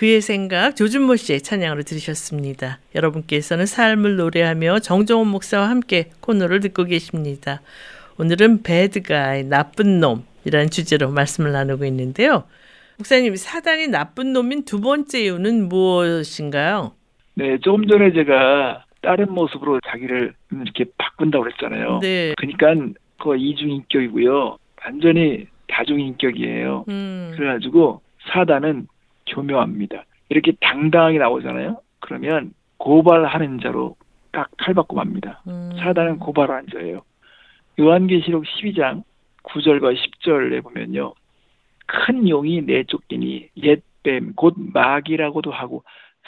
그의 0.00 0.22
생각 0.22 0.76
조준모 0.76 1.16
씨의 1.16 1.42
찬양으로 1.42 1.82
들으셨습니다. 1.82 2.78
여러분께서는 2.94 3.66
삶을 3.66 4.16
노래하며 4.16 4.78
정종원 4.78 5.28
목사와 5.28 5.68
함께 5.68 6.08
코너를 6.20 6.60
듣고 6.60 6.84
계십니다. 6.84 7.60
오늘은 8.20 8.62
배드가이 8.62 9.44
나쁜 9.44 9.98
놈이라는 9.98 10.68
주제로 10.70 11.10
말씀을 11.10 11.52
나누고 11.52 11.86
있는데요. 11.86 12.44
목사님 12.98 13.34
사단이 13.34 13.88
나쁜 13.88 14.34
놈인 14.34 14.66
두 14.66 14.82
번째 14.82 15.22
이유는 15.22 15.70
무엇인가요? 15.70 16.92
네, 17.32 17.56
조금 17.62 17.86
전에 17.86 18.12
제가 18.12 18.84
다른 19.00 19.32
모습으로 19.32 19.80
자기를 19.86 20.34
이렇게 20.52 20.84
바꾼다고 20.98 21.44
그랬잖아요. 21.44 22.00
네. 22.02 22.34
그러니까 22.36 23.00
그 23.18 23.36
이중인격이고요. 23.38 24.58
완전히 24.84 25.46
다중인격이에요. 25.68 26.84
음. 26.90 27.32
그래가지고 27.34 28.02
사단은 28.32 28.86
교묘합니다. 29.28 30.04
이렇게 30.28 30.52
당당하게 30.60 31.16
나오잖아요. 31.16 31.80
그러면 32.00 32.52
고발하는 32.76 33.60
자로 33.62 33.96
딱 34.30 34.50
칼받고 34.58 34.94
맙니다. 34.94 35.40
음. 35.48 35.70
사단은 35.78 36.18
고발하는 36.18 36.66
자예요. 36.70 37.00
요한계시록 37.78 38.44
12장 38.44 39.02
9절과 39.42 39.96
10절에 39.96 40.62
보면요. 40.62 41.14
큰 41.86 42.28
용이 42.28 42.62
내쫓기니 42.62 43.48
옛뱀 43.56 44.34
곧 44.34 44.54
마귀라고도 44.56 45.50
하고 45.50 45.82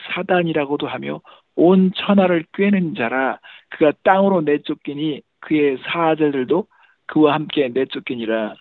사단이라고도 0.09 0.89
하며 0.89 1.21
온 1.55 1.93
천하를 1.95 2.45
꿰는 2.53 2.95
자라 2.95 3.39
그가 3.71 3.93
땅으로 4.03 4.41
내쫓기니 4.41 5.23
그의 5.41 5.79
사자들도 5.85 6.67
그와 7.07 7.35
함께 7.35 7.69
내쫓기니라 7.69 8.55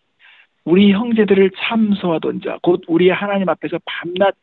우리 0.65 0.91
형제들을 0.91 1.51
참소하던 1.57 2.41
자, 2.41 2.59
곧 2.61 2.83
우리 2.87 3.09
하나님 3.09 3.49
앞에서 3.49 3.79
밤낮 3.85 4.35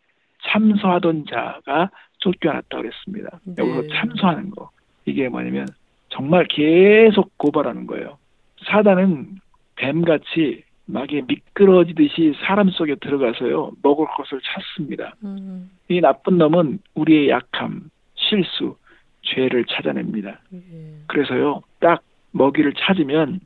참소하던 0.44 1.26
자가 1.26 1.90
쫓겨났다 2.18 2.78
그랬습니다. 2.78 3.40
네. 3.44 3.54
여기서 3.58 3.94
참소하는 3.94 4.50
거. 4.50 4.70
이게 5.04 5.28
뭐냐면 5.28 5.66
정말 6.08 6.46
계속 6.48 7.36
고발하는 7.38 7.86
거예요. 7.86 8.18
사단은 8.66 9.36
뱀같이 9.76 10.64
막에 10.86 11.22
미끄러지듯이 11.26 12.34
사람 12.44 12.70
속에 12.70 12.96
들어가서요, 12.96 13.72
먹을 13.82 14.06
것을 14.16 14.40
찾습니다. 14.42 15.14
음. 15.22 15.70
이 15.88 16.00
나쁜 16.00 16.38
놈은 16.38 16.78
우리의 16.94 17.28
약함, 17.28 17.90
실수, 18.14 18.76
죄를 19.22 19.66
찾아냅니다. 19.66 20.40
예. 20.54 20.60
그래서요, 21.06 21.62
딱 21.80 22.02
먹이를 22.32 22.72
찾으면 22.72 23.40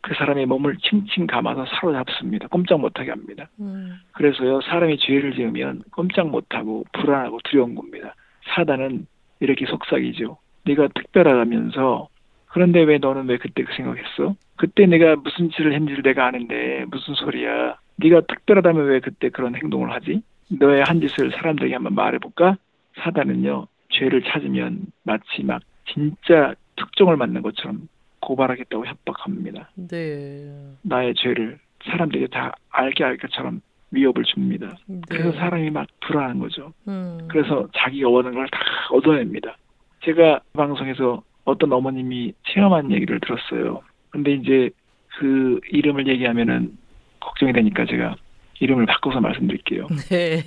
그 0.00 0.14
사람의 0.14 0.46
몸을 0.46 0.78
칭칭 0.78 1.26
감아서 1.26 1.66
사로잡습니다. 1.66 2.48
꼼짝 2.48 2.80
못하게 2.80 3.10
합니다. 3.10 3.48
음. 3.60 3.96
그래서요, 4.12 4.60
사람이 4.62 4.98
죄를 4.98 5.34
지으면 5.34 5.82
꼼짝 5.90 6.28
못하고 6.28 6.84
불안하고 6.92 7.40
두려운 7.44 7.74
겁니다. 7.74 8.14
사단은 8.54 9.06
이렇게 9.40 9.66
속삭이죠. 9.66 10.38
네가 10.64 10.88
특별하다면서 10.94 12.08
그런데 12.46 12.82
왜 12.82 12.98
너는 12.98 13.28
왜 13.28 13.36
그때 13.36 13.64
그 13.64 13.74
생각했어? 13.74 14.34
그때 14.56 14.86
내가 14.86 15.16
무슨 15.16 15.50
짓을 15.50 15.72
했는지를 15.72 16.02
내가 16.02 16.26
아는데 16.26 16.84
무슨 16.90 17.14
소리야? 17.14 17.76
네가 17.96 18.22
특별하다면 18.22 18.86
왜 18.86 19.00
그때 19.00 19.28
그런 19.28 19.54
행동을 19.54 19.90
하지? 19.92 20.22
너의 20.48 20.82
한 20.86 21.00
짓을 21.00 21.30
사람들에게 21.32 21.74
한번 21.74 21.94
말해볼까? 21.94 22.56
사단은요, 22.98 23.66
죄를 23.90 24.22
찾으면 24.22 24.86
마치 25.02 25.42
막 25.42 25.62
진짜 25.92 26.54
특종을 26.76 27.16
맞는 27.16 27.42
것처럼 27.42 27.88
고발하겠다고 28.20 28.86
협박합니다. 28.86 29.70
네. 29.74 30.50
나의 30.82 31.14
죄를 31.14 31.58
사람들에게 31.84 32.28
다 32.28 32.54
알게 32.70 33.04
할 33.04 33.16
것처럼 33.18 33.60
위협을 33.92 34.24
줍니다. 34.24 34.76
네. 34.86 35.00
그래서 35.08 35.32
사람이 35.32 35.70
막 35.70 35.86
불안한 36.00 36.38
거죠. 36.38 36.72
음. 36.88 37.18
그래서 37.28 37.68
자기가 37.76 38.08
원하는 38.08 38.36
걸 38.36 38.46
다 38.48 38.58
얻어냅니다. 38.90 39.56
제가 40.04 40.40
방송에서 40.54 41.22
어떤 41.44 41.72
어머님이 41.72 42.32
체험한 42.48 42.90
얘기를 42.92 43.20
들었어요. 43.20 43.80
근데 44.10 44.32
이제 44.32 44.70
그 45.18 45.60
이름을 45.70 46.06
얘기하면은 46.08 46.76
걱정이 47.20 47.52
되니까 47.52 47.86
제가 47.86 48.16
이름을 48.60 48.86
바꿔서 48.86 49.20
말씀드릴게요. 49.20 49.86
네. 50.10 50.42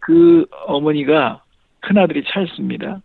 그 0.00 0.46
어머니가 0.66 1.42
큰아들이 1.80 2.24
찰스입니다. 2.24 3.00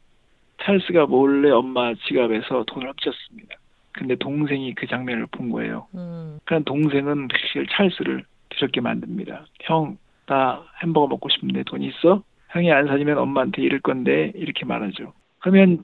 찰스가 0.64 1.08
몰래 1.08 1.50
엄마 1.50 1.94
지갑에서 1.94 2.66
돈을 2.68 2.89
훔쳤습니다. 2.89 3.56
근데 3.94 4.16
동생이 4.16 4.74
그 4.76 4.88
장면을 4.88 5.28
본 5.28 5.50
거예요. 5.50 5.88
음. 5.96 6.39
그런 6.46 6.64
동생은 6.64 7.28
사실 7.32 7.68
찰스를 7.68 8.24
두렵게 8.50 8.82
만듭니다. 8.82 9.46
형, 9.64 9.98
나 10.28 10.64
햄버거 10.82 11.08
먹고 11.08 11.30
싶은데 11.30 11.64
돈 11.64 11.82
있어? 11.82 12.24
형이 12.50 12.72
안 12.72 12.88
사주면 12.88 13.18
엄마한테 13.18 13.62
이럴 13.62 13.80
건데 13.82 14.32
이렇게 14.36 14.66
말하죠. 14.66 15.14
그러면 15.39 15.84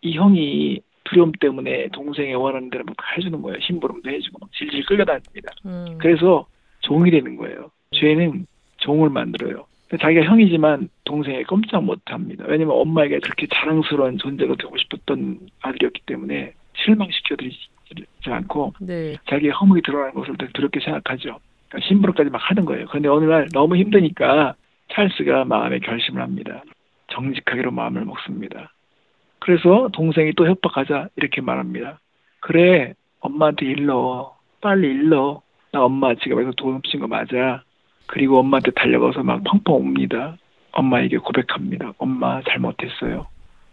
이 0.00 0.16
형이 0.16 0.80
두려움 1.04 1.32
때문에 1.32 1.88
동생이 1.92 2.34
원하는 2.34 2.70
대로 2.70 2.84
막 2.84 2.96
해주는 3.16 3.40
거예요. 3.42 3.58
심부름도 3.60 4.10
해주고 4.10 4.38
막 4.40 4.52
질질 4.52 4.84
끌려다닙니다. 4.86 5.52
음. 5.66 5.98
그래서 5.98 6.46
종이 6.80 7.10
되는 7.10 7.36
거예요. 7.36 7.70
죄는 7.92 8.46
종을 8.78 9.10
만들어요. 9.10 9.66
자기가 10.00 10.24
형이지만 10.24 10.88
동생이 11.04 11.44
꼼짝 11.44 11.84
못합니다. 11.84 12.44
왜냐면 12.48 12.76
엄마에게 12.76 13.20
그렇게 13.20 13.46
자랑스러운 13.46 14.18
존재가 14.18 14.56
되고 14.56 14.76
싶었던 14.76 15.38
아들이었기 15.60 16.00
때문에 16.06 16.52
실망시켜드리지 16.76 17.58
않고 18.26 18.74
네. 18.80 19.16
자기의 19.28 19.52
허물이 19.52 19.82
드러나는 19.82 20.14
것을 20.14 20.36
되게 20.36 20.50
두렵게 20.52 20.80
생각하죠. 20.80 21.38
그러니까 21.68 21.88
심부름까지 21.88 22.30
막 22.30 22.38
하는 22.38 22.64
거예요. 22.64 22.86
그런데 22.88 23.08
어느 23.08 23.24
날 23.24 23.46
너무 23.52 23.76
힘드니까 23.76 24.54
찰스가 24.92 25.44
마음에 25.44 25.78
결심을 25.78 26.20
합니다. 26.20 26.62
정직하기로 27.12 27.70
마음을 27.70 28.04
먹습니다. 28.04 28.72
그래서 29.44 29.90
동생이 29.92 30.32
또 30.36 30.46
협박하자 30.46 31.08
이렇게 31.16 31.42
말합니다. 31.42 31.98
그래 32.40 32.94
엄마한테 33.20 33.66
일러 33.66 34.34
빨리 34.62 34.88
일러 34.88 35.42
나 35.70 35.84
엄마 35.84 36.14
지갑에서 36.14 36.52
돈 36.52 36.76
훔친 36.76 37.00
거 37.00 37.06
맞아. 37.06 37.62
그리고 38.06 38.38
엄마한테 38.38 38.70
달려가서 38.70 39.22
막 39.22 39.44
펑펑 39.44 39.74
웁니다. 39.74 40.38
엄마에게 40.72 41.18
고백합니다. 41.18 41.92
엄마 41.98 42.40
잘못했어요. 42.48 43.26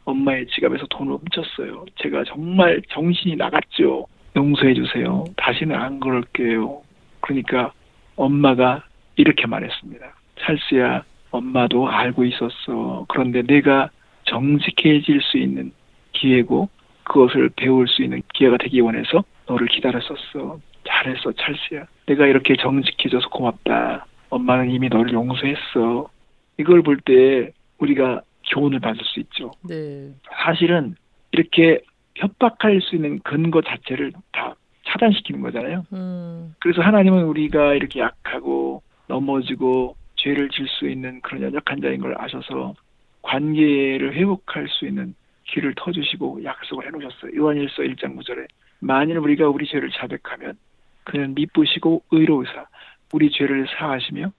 엄마의 0.03 0.47
지갑에서 0.47 0.88
돈을 0.88 1.13
훔쳤어요. 1.13 1.86
제가 2.01 2.26
정말 2.26 2.82
정신이 2.89 3.38
나갔죠. 3.38 4.07
용서해 4.36 4.74
주세요. 4.74 5.24
다시는 5.38 5.74
안 5.74 6.01
그럴게요. 6.01 6.82
그러니까 7.22 7.72
엄마가 8.17 8.84
이렇게 9.15 9.47
말했습니다. 9.47 10.05
찰스야, 10.38 11.03
엄마도 11.32 11.88
알고 11.88 12.26
있었어. 12.26 13.05
그런데 13.07 13.41
내가 13.43 13.89
정직해질 14.32 15.21
수 15.21 15.38
있는 15.38 15.71
기회고 16.13 16.69
그것을 17.03 17.49
배울 17.55 17.88
수 17.88 18.01
있는 18.01 18.21
기회가 18.34 18.57
되기 18.57 18.79
원해서 18.79 19.23
너를 19.47 19.67
기다렸었어. 19.67 20.59
잘했어, 20.88 21.32
찰스야. 21.34 21.86
내가 22.07 22.25
이렇게 22.27 22.55
정직해져서 22.55 23.29
고맙다. 23.29 24.05
엄마는 24.29 24.71
이미 24.71 24.88
너를 24.89 25.13
용서했어. 25.13 26.09
이걸 26.57 26.82
볼 26.82 26.97
때 27.05 27.51
우리가 27.79 28.21
교훈을 28.49 28.79
받을 28.79 29.03
수 29.03 29.19
있죠. 29.19 29.51
네. 29.67 30.09
사실은 30.43 30.95
이렇게 31.32 31.82
협박할 32.15 32.82
수 32.82 32.95
있는 32.95 33.19
근거 33.19 33.61
자체를 33.61 34.11
다 34.32 34.55
차단시키는 34.88 35.41
거잖아요. 35.41 35.86
음. 35.93 36.53
그래서 36.59 36.82
하나님은 36.82 37.23
우리가 37.25 37.73
이렇게 37.73 37.99
약하고 37.99 38.82
넘어지고 39.07 39.95
죄를 40.15 40.49
질 40.49 40.67
수 40.67 40.88
있는 40.89 41.19
그런 41.21 41.41
연약한 41.41 41.82
자인 41.82 41.99
걸 42.01 42.15
아셔서 42.17 42.73
관계를 43.22 44.15
회복할 44.15 44.67
수 44.69 44.86
있는 44.86 45.15
길을 45.45 45.74
터주시고 45.76 46.43
약속을 46.43 46.88
해놓으셨어요. 46.88 47.36
요한일서 47.36 47.84
1장 47.84 48.17
9절에 48.17 48.47
만일 48.80 49.17
우리가 49.17 49.47
우리 49.49 49.67
죄를 49.67 49.89
자백하면 49.91 50.57
그는 51.03 51.36
미쁘시고 51.36 52.03
의로우사 52.11 52.67
우리 53.13 53.32
죄를 53.32 53.67
사하시며 53.78 54.32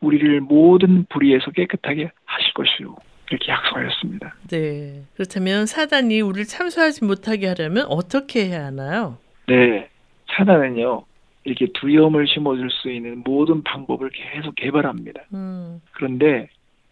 우리를 0.00 0.40
모든 0.40 1.04
불의에서 1.06 1.50
깨끗하게 1.50 2.10
하실 2.24 2.52
것이요. 2.54 2.96
이렇게 3.30 3.50
약속하였습니다. 3.50 4.34
네. 4.50 5.02
그렇다면 5.14 5.66
사단이 5.66 6.20
우리를 6.20 6.44
참소하지 6.44 7.04
못하게 7.04 7.48
하려면 7.48 7.86
어떻게 7.88 8.46
해야 8.46 8.66
하나요? 8.66 9.18
네. 9.46 9.88
사단은요. 10.36 11.04
이렇게 11.44 11.66
두려움을 11.74 12.26
심어줄 12.26 12.70
수 12.70 12.90
있는 12.90 13.22
모든 13.24 13.62
방법을 13.62 14.10
계속 14.10 14.54
개발합니다. 14.54 15.22
음. 15.34 15.80
그런데 15.92 16.48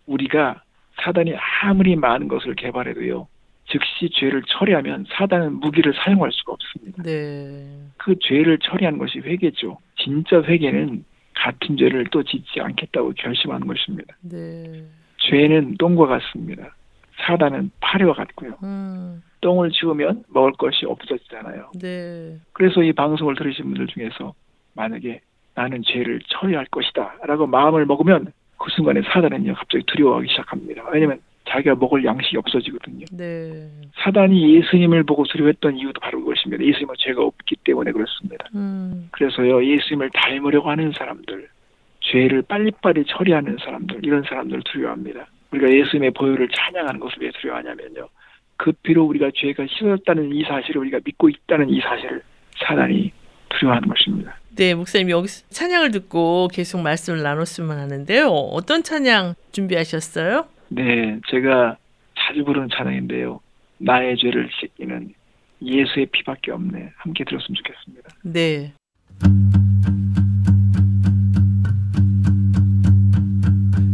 우리가 0.07 0.63
사단이 1.03 1.35
아무리 1.63 1.97
많은 1.97 2.29
것을 2.29 2.55
개발해도요. 2.55 3.27
즉시 3.67 4.11
죄를 4.13 4.43
처리하면 4.47 5.07
사단은 5.09 5.55
무기를 5.61 5.95
사용할 5.95 6.31
수가 6.33 6.53
없습니다. 6.53 7.03
네. 7.03 7.65
그 7.97 8.17
죄를 8.21 8.59
처리하는 8.59 8.99
것이 8.99 9.21
회개죠. 9.21 9.79
진짜 9.97 10.43
회개는 10.43 11.05
같은 11.35 11.77
죄를 11.77 12.07
또 12.11 12.23
짓지 12.23 12.61
않겠다고 12.61 13.13
결심하는 13.17 13.67
것입니다. 13.67 14.15
네. 14.21 14.85
죄는 15.19 15.77
똥과 15.79 16.07
같습니다. 16.07 16.75
사단은 17.27 17.71
파리와 17.81 18.15
같고요. 18.15 18.59
음. 18.65 19.23
똥을 19.41 19.71
치우면 19.71 20.25
먹을 20.29 20.53
것이 20.53 20.87
없어지잖아요. 20.87 21.71
네. 21.81 22.37
그래서 22.53 22.83
이 22.83 22.93
방송을 22.93 23.35
들으신 23.37 23.65
분들 23.65 23.87
중에서 23.89 24.35
만약에 24.75 25.21
나는 25.55 25.83
죄를 25.85 26.21
처리할 26.29 26.67
것이다 26.67 27.17
라고 27.25 27.47
마음을 27.47 27.87
먹으면 27.87 28.33
그 28.63 28.71
순간에 28.71 29.03
사단은요 29.03 29.55
갑자기 29.55 29.85
두려워하기 29.87 30.29
시작합니다. 30.29 30.85
왜냐면 30.93 31.19
자기가 31.49 31.75
먹을 31.75 32.05
양식이 32.05 32.37
없어지거든요. 32.37 33.05
네. 33.13 33.69
사단이 33.97 34.55
예수님을 34.57 35.03
보고 35.03 35.25
두려워했던 35.25 35.77
이유도 35.77 36.01
바로 36.01 36.21
그것입니다. 36.21 36.65
예수님은 36.65 36.95
죄가 36.99 37.23
없기 37.23 37.57
때문에 37.65 37.91
그렇습니다. 37.91 38.47
음. 38.55 39.09
그래서요 39.11 39.65
예수님을 39.65 40.11
닮으려고 40.15 40.71
하는 40.71 40.93
사람들, 40.93 41.49
죄를 42.01 42.43
빨리빨리 42.43 43.05
처리하는 43.07 43.59
사람들 43.65 44.01
이런 44.05 44.23
사람들을 44.23 44.63
두려워합니다. 44.65 45.27
우리가 45.51 45.69
예수님의 45.69 46.13
보혈을 46.13 46.49
찬양하는 46.49 47.01
것을 47.01 47.19
왜 47.21 47.31
두려워하냐면요. 47.33 48.09
그 48.57 48.71
피로 48.85 49.05
우리가 49.05 49.33
죄가 49.35 49.67
씻어졌다는 49.67 50.33
이 50.33 50.45
사실을 50.45 50.83
우리가 50.83 51.01
믿고 51.05 51.29
있다는 51.29 51.69
이 51.69 51.81
사실을 51.81 52.23
사단이 52.65 53.11
두려워하는 53.49 53.89
것입니다. 53.89 54.37
네, 54.55 54.75
목사님 54.75 55.09
여기서 55.11 55.47
찬양을 55.51 55.93
듣고 55.93 56.49
계속 56.53 56.81
말씀을 56.83 57.23
나눴으면 57.23 57.79
하는데요. 57.79 58.29
어떤 58.29 58.83
찬양 58.83 59.35
준비하셨어요? 59.53 60.47
네, 60.69 61.19
제가 61.31 61.77
자주 62.19 62.45
부르는 62.45 62.69
찬양인데요. 62.77 63.41
나의 63.79 64.17
죄를 64.19 64.49
씻기는 64.61 65.15
예수의 65.63 66.07
피밖에 66.07 66.51
없네. 66.51 66.91
함께 66.97 67.25
들었으면 67.25 67.57
좋겠습니다. 67.57 68.09
네. 68.23 68.73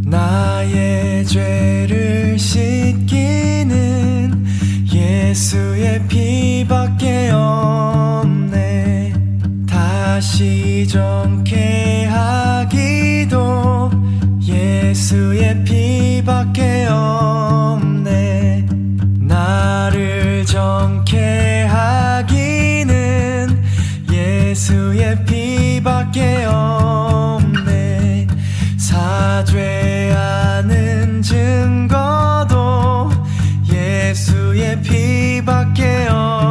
나의 0.05 1.25
죄를 1.25 2.37
씻기는 2.37 3.75
예수의 4.93 6.07
피밖에 6.07 7.29
없네 7.31 8.68
다시 10.19 10.85
정케 10.85 12.03
하기도 12.03 13.89
예수의 14.41 15.63
피밖에 15.63 16.87
없네. 16.91 18.65
나를 19.17 20.45
정케 20.45 21.63
하기는 21.69 23.63
예수의 24.11 25.23
피밖에 25.23 26.43
없네. 26.43 28.27
사죄하는 28.75 30.41
증거도 31.21 33.09
예수의 33.71 34.81
피밖에 34.81 36.07
없네 36.09 36.48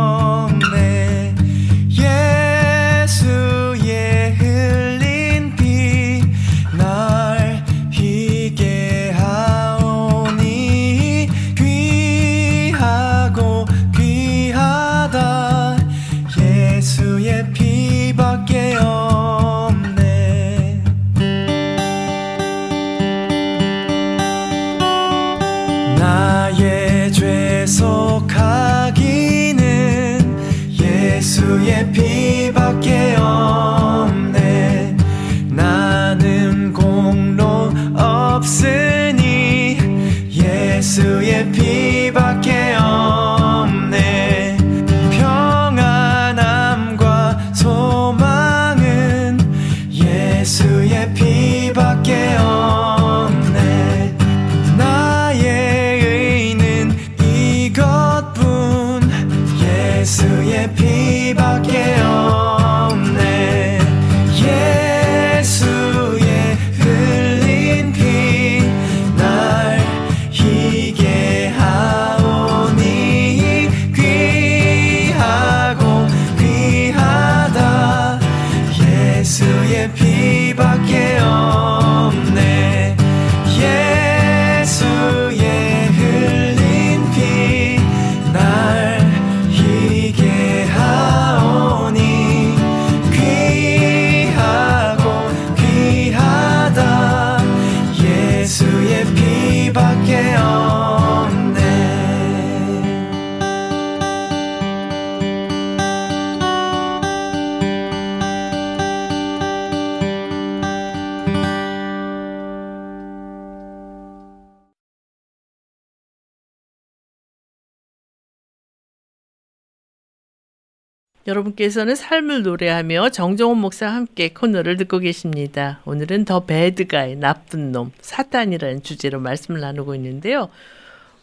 여러분께서는 121.58 121.94
삶을 121.94 122.42
노래하며 122.42 123.10
정정원 123.10 123.58
목사와 123.58 123.94
함께 123.94 124.28
코너를 124.32 124.76
듣고 124.76 124.98
계십니다. 124.98 125.80
오늘은 125.84 126.24
더 126.24 126.46
배드가이 126.46 127.16
나쁜 127.16 127.72
놈 127.72 127.90
사탄이라는 128.00 128.82
주제로 128.82 129.20
말씀을 129.20 129.60
나누고 129.60 129.94
있는데요. 129.96 130.48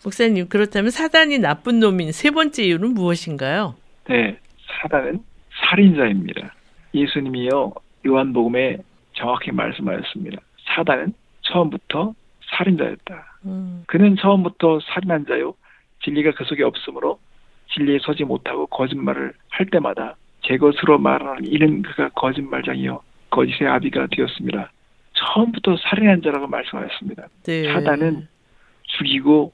목사님 0.03 0.47
그렇다면 0.49 0.91
사단이 0.91 1.39
나쁜 1.39 1.79
놈인 1.79 2.11
세 2.11 2.31
번째 2.31 2.63
이유는 2.63 2.93
무엇인가요? 2.93 3.75
네, 4.09 4.37
사단은 4.81 5.23
살인자입니다. 5.69 6.53
예수님이요 6.93 7.73
요한복음에 8.05 8.77
정확히 9.13 9.51
말씀하셨습니다. 9.51 10.41
사단은 10.75 11.13
처음부터 11.41 12.13
살인자였다. 12.57 13.39
음, 13.45 13.83
그는 13.87 14.15
처음부터 14.17 14.79
살인한 14.81 15.25
자요 15.27 15.55
진리가 16.03 16.31
그 16.35 16.43
속에 16.43 16.63
없으므로 16.63 17.19
진리에 17.73 17.99
서지 18.01 18.23
못하고 18.23 18.67
거짓말을 18.67 19.33
할 19.49 19.65
때마다 19.67 20.15
제 20.47 20.57
것으로 20.57 20.97
말하는 20.97 21.45
이는 21.45 21.81
그가 21.81 22.09
거짓말장이요 22.09 23.01
거짓의 23.29 23.67
아비가 23.67 24.07
되었습니다. 24.11 24.71
처음부터 25.13 25.77
살인한 25.77 26.21
자라고 26.21 26.47
말씀하셨습니다. 26.47 27.27
네. 27.43 27.71
사단은 27.71 28.27
죽이고 28.83 29.51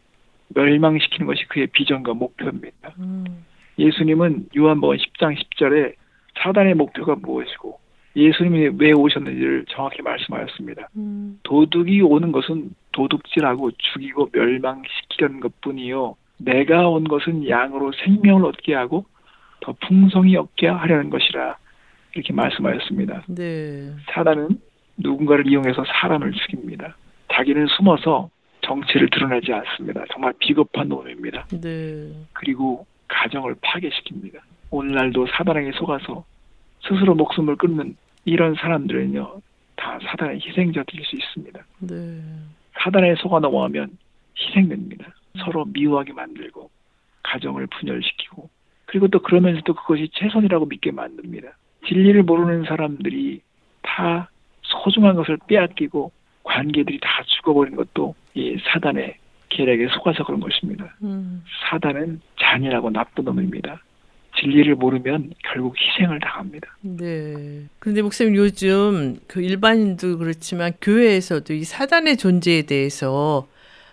멸망시키는 0.50 1.28
것이 1.28 1.46
그의 1.48 1.68
비전과 1.68 2.14
목표입니다. 2.14 2.94
음, 3.00 3.44
예수님은 3.80 4.50
요한복음 4.56 4.98
10장 4.98 5.38
10절에 5.38 5.94
사단의 6.44 6.76
목표가 6.76 7.16
무엇이고 7.16 7.80
예수님이 8.16 8.72
왜 8.78 8.92
오셨는지를 8.92 9.66
정확히 9.70 10.02
말씀하였습니다. 10.02 10.90
음, 10.98 11.40
도둑이 11.44 12.02
오는 12.02 12.32
것은 12.32 12.72
도둑질하고 12.92 13.72
죽이고 13.72 14.30
멸망시키려는 14.34 15.40
것뿐이요. 15.40 16.16
내가 16.40 16.90
온 16.90 17.06
것은 17.06 17.48
양으로 17.48 17.92
생명을 18.04 18.46
얻게 18.46 18.74
하고 18.74 19.06
더 19.62 19.74
풍성히 19.88 20.36
얻게 20.36 20.68
하려는 20.68 21.10
것이라 21.10 21.58
이렇게 22.14 22.34
말씀하였습니다. 22.34 23.24
네. 23.28 23.94
사단은 24.14 24.60
누군가를 24.98 25.48
이용해서 25.48 25.84
사람을 25.86 26.34
죽입니다. 26.34 26.96
자기는 27.34 27.68
숨어서 27.68 28.30
정체를 28.62 29.10
드러내지 29.10 29.54
않습니다. 29.54 30.04
정말 30.12 30.34
비겁한 30.40 30.90
놈입니다. 30.90 31.46
네. 31.62 32.12
그리고 32.34 32.86
가정을 33.08 33.56
파괴시킵니다. 33.56 34.40
오늘날도 34.70 35.28
사단에게 35.28 35.72
속아서 35.74 36.24
스스로 36.82 37.16
목숨을 37.16 37.56
끊는 37.56 37.96
이런 38.26 38.56
사람들은요, 38.56 39.42
다 39.76 40.00
사단의 40.04 40.42
희생자들일 40.42 41.06
수 41.06 41.16
있습니다. 41.16 41.60
네. 41.80 42.22
사단에 42.80 43.16
속아 43.16 43.40
넘어가면 43.40 43.98
희생됩니다. 44.38 45.14
서로 45.40 45.66
미워하게 45.66 46.14
만들고, 46.14 46.70
가정을 47.24 47.68
분열시키고, 47.68 48.50
그리고 48.92 49.08
또 49.08 49.22
그러면서도 49.22 49.74
그것이 49.74 50.10
최선이라고 50.12 50.66
믿게 50.66 50.92
만듭니다. 50.92 51.48
진리를 51.88 52.24
모르는 52.24 52.66
사람들이 52.66 53.40
다 53.82 54.30
소중한 54.64 55.16
것을 55.16 55.38
빼앗기고 55.48 56.12
관계들이 56.44 57.00
다 57.00 57.24
죽어버린 57.26 57.78
것도 57.78 58.16
이 58.34 58.58
사단의 58.66 59.16
계략에 59.48 59.88
속아서 59.94 60.26
그런 60.26 60.42
것입니다. 60.42 60.94
음. 61.04 61.42
사단은 61.70 62.20
잔인하고 62.38 62.90
나쁜 62.90 63.24
놈입니다. 63.24 63.82
진리를 64.42 64.76
모르면 64.76 65.32
결국 65.42 65.74
희생을 65.80 66.20
당합니다. 66.20 66.68
네. 66.82 67.64
근데 67.80 68.02
목사님 68.02 68.36
요즘 68.36 69.16
그 69.26 69.42
일반인도 69.42 70.18
그렇지만 70.18 70.74
교회에서도 70.82 71.54
이 71.54 71.64
사단의 71.64 72.18
존재에 72.18 72.64
대해서 72.64 73.48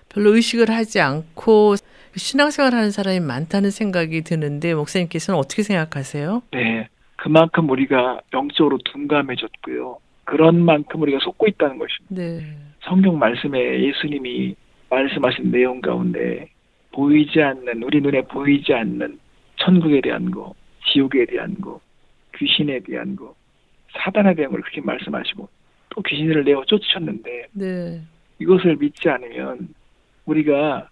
별로 0.09 0.35
의식을 0.35 0.71
하지 0.71 1.01
않고 1.01 1.77
신앙생활 2.19 2.75
하는 2.75 2.91
사람이 2.91 3.21
많다는 3.21 3.71
생각이 3.71 4.23
드는데 4.23 4.75
목사님께서는 4.75 5.39
어떻게 5.39 5.63
생각하세요? 5.63 6.43
네. 6.53 6.89
그만큼 7.17 7.69
우리가 7.71 8.21
영적으로 8.33 8.79
둔감해졌고요. 8.85 9.99
그런 10.25 10.61
만큼 10.61 11.03
우리가 11.03 11.19
속고 11.23 11.47
있다는 11.49 11.79
것입니다. 11.79 12.15
네. 12.15 12.57
성경 12.83 13.19
말씀에 13.19 13.83
예수님이 13.83 14.55
말씀하신 14.91 15.51
내용 15.51 15.81
가운데 15.81 16.49
보이지 16.93 17.41
않는 17.41 17.83
우리 17.83 18.01
눈에 18.01 18.23
보이지 18.23 18.73
않는 18.73 19.19
천국에 19.57 20.01
대한 20.01 20.31
거, 20.31 20.55
지옥에 20.87 21.27
대한 21.27 21.55
거, 21.61 21.81
귀신에 22.37 22.81
대한 22.81 23.17
거, 23.17 23.35
사단에 23.93 24.35
대한 24.35 24.53
걸 24.53 24.61
그렇게 24.61 24.81
말씀하시고 24.81 25.49
또 25.91 26.03
귀신을 26.03 26.45
내어 26.45 26.65
쫓으셨는데 26.65 27.47
네. 27.53 28.01
이것을 28.39 28.77
믿지 28.77 29.09
않으면 29.09 29.69
우리가 30.27 30.89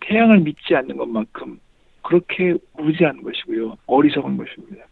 태양을 0.00 0.40
믿지 0.40 0.74
않는 0.74 0.96
것만큼 0.96 1.58
그렇게 2.02 2.54
무지한 2.76 3.22
것이고요. 3.22 3.76
어리석은 3.86 4.36
것입니다. 4.36 4.84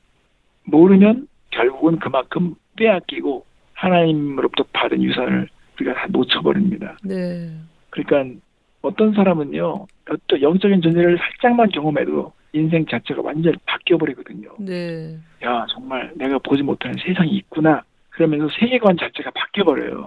모르면 0.65 1.29
결국은 1.51 1.99
그만큼 1.99 2.55
빼앗기고 2.77 3.45
하나님으로부터 3.75 4.65
받은 4.73 5.03
유산을 5.03 5.49
우리가 5.77 5.95
다 5.95 6.07
놓쳐버립니다. 6.09 6.99
네. 7.05 7.51
그러니까 7.91 8.41
어떤 8.83 9.13
사람은요, 9.15 9.87
어떤 10.11 10.43
영적인 10.43 10.83
존재를 10.83 11.19
살짝만 11.19 11.69
경험해도 11.71 12.33
인생 12.53 12.85
자체가 12.87 13.23
완전히 13.23 13.57
바뀌어버리거든요. 13.67 14.55
네. 14.59 15.17
야, 15.45 15.67
정말 15.71 16.13
내가 16.15 16.39
보지 16.39 16.63
못하는 16.63 16.97
세상이 17.05 17.31
있구나. 17.31 17.83
그러면서 18.11 18.49
세계관 18.59 18.97
자체가 18.97 19.31
바뀌어버려요. 19.31 20.07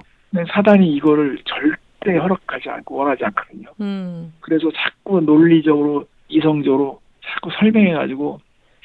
사단이 0.53 0.93
이거를 0.95 1.37
절 1.45 1.75
대 2.07 2.17
허락하지 2.17 2.69
않고 2.69 2.95
원하지 2.95 3.25
않거든요. 3.25 3.69
음. 3.81 4.33
그래서 4.39 4.71
자꾸 4.71 5.19
논리적으로, 5.19 6.07
이성적으로 6.29 7.01
자꾸 7.25 7.49
설명해가지고 7.59 8.39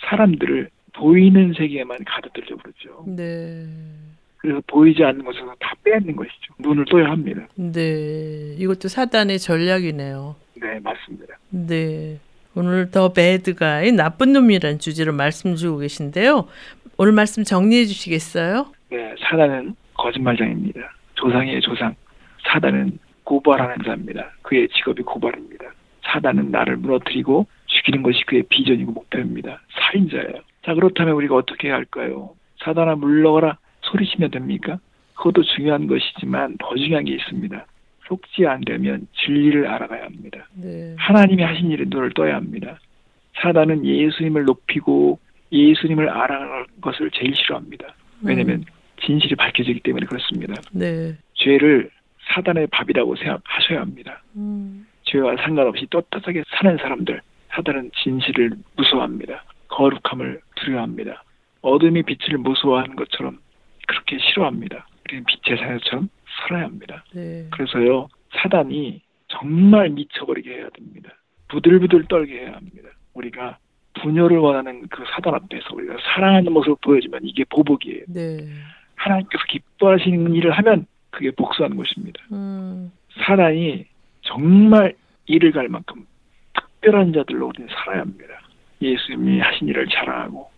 사람들을 0.09 0.69
보이는 0.95 1.55
세계에만 1.57 1.99
가둬들려 2.05 2.57
그러죠. 2.57 3.05
네. 3.07 3.65
그래서 4.39 4.61
보이지 4.67 5.05
않는 5.05 5.25
것에서 5.25 5.55
다 5.61 5.73
빼앗는 5.85 6.17
것이죠. 6.17 6.55
눈을 6.59 6.85
떠야 6.91 7.11
합니다. 7.11 7.47
네. 7.55 8.57
이것도 8.59 8.89
사단의 8.89 9.39
전략이네요. 9.39 10.35
네, 10.55 10.81
맞습니다. 10.81 11.35
네. 11.51 12.19
오늘 12.57 12.91
더 12.91 13.13
배드가의 13.13 13.93
나쁜 13.93 14.33
놈이란 14.33 14.81
주제로 14.81 15.13
말씀 15.13 15.55
주고 15.55 15.79
계신데요. 15.79 16.49
오늘 16.99 17.13
말씀 17.13 17.45
정리해 17.45 17.87
주시겠어요? 17.87 18.67
네, 18.91 19.15
사단은 19.21 19.77
거짓말장입니다. 19.95 20.81
조상의 21.15 21.61
조상. 21.61 21.95
사단은 22.49 22.99
고발하는 23.33 23.77
자입니다. 23.83 24.31
그의 24.43 24.69
직업이 24.69 25.03
고발입니다. 25.03 25.65
사단은 26.03 26.51
나를 26.51 26.77
무너뜨리고 26.77 27.47
죽이는 27.65 28.03
것이 28.03 28.23
그의 28.27 28.43
비전이고 28.51 28.93
목표입니다. 28.93 29.63
살인자예요. 29.71 30.43
자, 30.67 30.75
그렇다면 30.75 31.15
우리가 31.15 31.37
어떻게 31.37 31.69
해야 31.69 31.77
할까요? 31.77 32.35
사단아 32.63 32.97
물러가라 32.97 33.57
소리치면 33.81 34.33
됩니까? 34.33 34.79
그것도 35.15 35.45
중요한 35.45 35.87
것이지만 35.87 36.59
더 36.59 36.75
중요한 36.77 37.07
게 37.07 37.15
있습니다. 37.15 37.67
속지 38.07 38.47
않으려면 38.47 39.07
진리를 39.25 39.67
알아가야 39.67 40.05
합니다. 40.05 40.47
네. 40.55 40.95
하나님이 40.99 41.43
하신 41.43 41.71
일에 41.71 41.85
눈을 41.89 42.13
떠야 42.13 42.37
합니다. 42.37 42.79
사단은 43.41 43.87
예수님을 43.87 44.45
높이고 44.45 45.19
예수님을 45.51 46.11
알아가는 46.11 46.67
것을 46.83 47.11
제일 47.13 47.35
싫어합니다. 47.35 47.95
왜냐하면 48.23 48.65
진실이 49.01 49.37
밝혀지기 49.37 49.81
때문에 49.81 50.05
그렇습니다. 50.05 50.55
네. 50.73 51.17
죄를 51.35 51.91
사단의 52.33 52.69
밥이라고 52.69 53.17
생각하셔야 53.17 53.81
합니다. 53.81 54.23
음. 54.37 54.87
죄와 55.05 55.37
상관없이 55.37 55.87
떳떳하게 55.91 56.45
사는 56.57 56.77
사람들, 56.79 57.21
사단은 57.51 57.91
진실을 58.03 58.53
무서워합니다. 58.77 59.45
거룩함을 59.69 60.41
두려워합니다. 60.57 61.23
어둠이 61.63 62.03
빛을 62.03 62.39
무서워하는 62.39 62.97
것처럼 62.97 63.39
그렇게 63.87 64.19
싫어합니다. 64.19 64.87
우리는 65.05 65.25
빛의 65.25 65.59
사자처럼 65.59 66.09
살아야 66.47 66.65
합니다. 66.65 67.05
네. 67.15 67.47
그래서요, 67.51 68.09
사단이 68.41 69.03
정말 69.29 69.91
미쳐버리게 69.91 70.51
해야 70.51 70.69
됩니다. 70.71 71.11
부들부들 71.49 72.07
떨게 72.09 72.41
해야 72.41 72.55
합니다. 72.55 72.89
우리가 73.15 73.59
분열을 73.95 74.39
원하는 74.39 74.89
그 74.89 75.05
사단 75.15 75.35
앞에서 75.35 75.75
우리가 75.75 75.97
사랑하는 76.15 76.53
모습을 76.53 76.77
보여주면 76.81 77.21
이게 77.25 77.45
보복이에요. 77.45 78.05
네. 78.09 78.39
하나님께서 78.97 79.45
기뻐하시는 79.49 80.35
일을 80.35 80.53
하면 80.53 80.87
그게 81.13 81.31
복수하는 81.31 81.77
것입니다. 81.77 82.21
음. 82.33 82.91
사단이 83.25 83.85
정말 84.23 84.95
이를 85.27 85.53
갈 85.53 85.69
만큼 85.69 86.05
특별한 86.55 87.13
자들로 87.13 87.49
우리는 87.49 87.69
살아야 87.73 88.01
합니다. 88.01 88.25
예수님이 88.81 89.39
하신 89.39 89.69
일을 89.69 89.87
자랑하고 89.89 90.51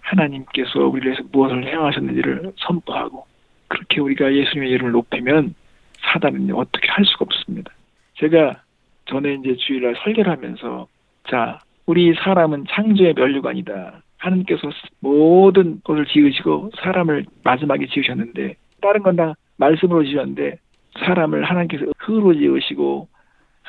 하나님께서 0.00 0.86
우리를 0.86 1.12
위해서 1.12 1.24
무엇을 1.32 1.66
행하셨는지를 1.66 2.52
선포하고 2.58 3.26
그렇게 3.68 4.00
우리가 4.00 4.32
예수님의 4.32 4.70
이름을 4.70 4.92
높이면 4.92 5.54
사단은 6.02 6.52
어떻게 6.54 6.88
할 6.88 7.04
수가 7.04 7.24
없습니다. 7.24 7.72
제가 8.18 8.60
전에 9.06 9.34
이제 9.34 9.56
주일날 9.56 9.96
설교를 10.04 10.30
하면서 10.30 10.86
자 11.28 11.58
우리 11.86 12.14
사람은 12.14 12.66
창조의 12.70 13.14
면류관이다. 13.14 14.02
하나님께서 14.18 14.70
모든 15.00 15.80
것을 15.82 16.06
지으시고 16.06 16.72
사람을 16.76 17.24
마지막에 17.42 17.86
지으셨는데 17.86 18.56
다른 18.80 19.02
건 19.02 19.16
다 19.16 19.34
말씀으로 19.62 20.04
지었는데 20.04 20.58
사람을 20.98 21.44
하나님께서 21.44 21.86
흙으로 21.98 22.34
지으시고 22.34 23.08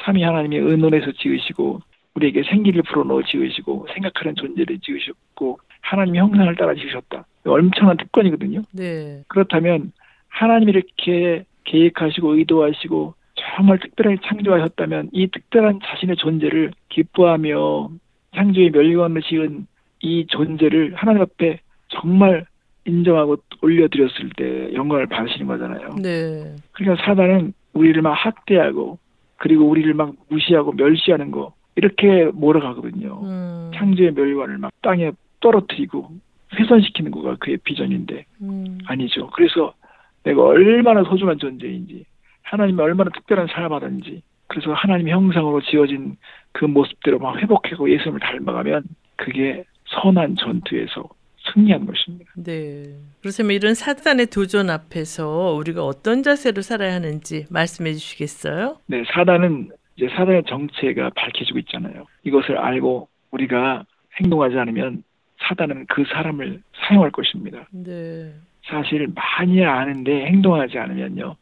삼위 0.05 0.23
하나님의 0.23 0.59
은원에서 0.61 1.11
지으시고 1.11 1.81
우리에게 2.15 2.43
생기를 2.43 2.81
불어넣어 2.83 3.23
지으시고 3.23 3.87
생각하는 3.93 4.35
존재를 4.35 4.79
지으셨고 4.79 5.59
하나님의 5.81 6.21
형상을 6.21 6.55
따라 6.55 6.73
지으셨다. 6.73 7.25
엄청난 7.45 7.97
특권이거든요. 7.97 8.63
네. 8.71 9.23
그렇다면 9.27 9.91
하나님이 10.29 10.71
이렇게 10.71 11.45
계획하시고 11.65 12.35
의도하시고 12.35 13.13
정말 13.35 13.79
특별하게 13.79 14.17
창조하셨다면 14.25 15.09
이 15.11 15.27
특별한 15.27 15.79
자신의 15.83 16.15
존재를 16.17 16.71
기뻐하며 16.89 17.89
창조의 18.35 18.71
멸관을 18.71 19.21
지은 19.21 19.67
이 20.01 20.25
존재를 20.27 20.93
하나님 20.95 21.21
앞에 21.21 21.59
정말 21.89 22.45
인정하고 22.85 23.37
올려드렸을 23.61 24.29
때 24.35 24.73
영광을 24.73 25.07
받으시는 25.07 25.47
거잖아요. 25.47 25.95
네. 26.01 26.55
그러니까 26.73 27.03
사단은 27.05 27.53
우리를 27.73 28.01
막 28.01 28.11
학대하고 28.11 28.99
그리고 29.37 29.67
우리를 29.69 29.93
막 29.93 30.13
무시하고 30.29 30.73
멸시하는 30.73 31.31
거 31.31 31.53
이렇게 31.75 32.25
몰아가거든요. 32.33 33.21
음. 33.23 33.71
창조의 33.75 34.13
멸관을 34.13 34.57
막 34.57 34.71
땅에 34.81 35.11
떨어뜨리고 35.39 36.09
훼손시키는 36.53 37.11
거가 37.11 37.35
그의 37.39 37.57
비전인데 37.57 38.25
음. 38.41 38.77
아니죠. 38.85 39.27
그래서 39.31 39.73
내가 40.23 40.43
얼마나 40.43 41.03
소중한 41.03 41.37
존재인지 41.39 42.05
하나님이 42.43 42.81
얼마나 42.81 43.09
특별한 43.09 43.47
사람하든지 43.47 44.21
그래서 44.47 44.71
하나님의 44.73 45.13
형상으로 45.13 45.61
지어진 45.61 46.15
그 46.51 46.65
모습대로 46.65 47.17
막 47.19 47.37
회복하고 47.41 47.89
예수님을 47.89 48.19
닮아가면 48.19 48.83
그게 49.15 49.63
선한 49.85 50.35
전투에서 50.35 51.09
승리한 51.51 51.85
것입니다. 51.85 52.31
네. 52.35 52.83
그렇다면 53.21 53.51
이런 53.51 53.73
사단의 53.73 54.27
도전 54.27 54.69
앞에서 54.69 55.53
우리가 55.53 55.83
어떤 55.83 56.23
자세로 56.23 56.61
살아야 56.61 56.93
하는지 56.93 57.45
말씀해 57.49 57.93
주시겠어요? 57.93 58.77
네, 58.87 59.03
사단은 59.13 59.69
이제 59.95 60.07
사단의 60.09 60.43
정체가 60.47 61.11
밝혀지고 61.15 61.59
있잖아요. 61.59 62.05
이것을 62.23 62.57
알고 62.57 63.07
우리가 63.31 63.85
행동하지 64.19 64.57
않으면 64.57 65.03
사단은 65.47 65.85
그 65.89 66.03
사람을 66.11 66.61
사용할 66.87 67.11
것입니다. 67.11 67.67
네. 67.71 68.33
사실 68.65 69.07
많이 69.13 69.63
아는데 69.63 70.25
행동하지 70.25 70.77
않으면요. 70.77 71.35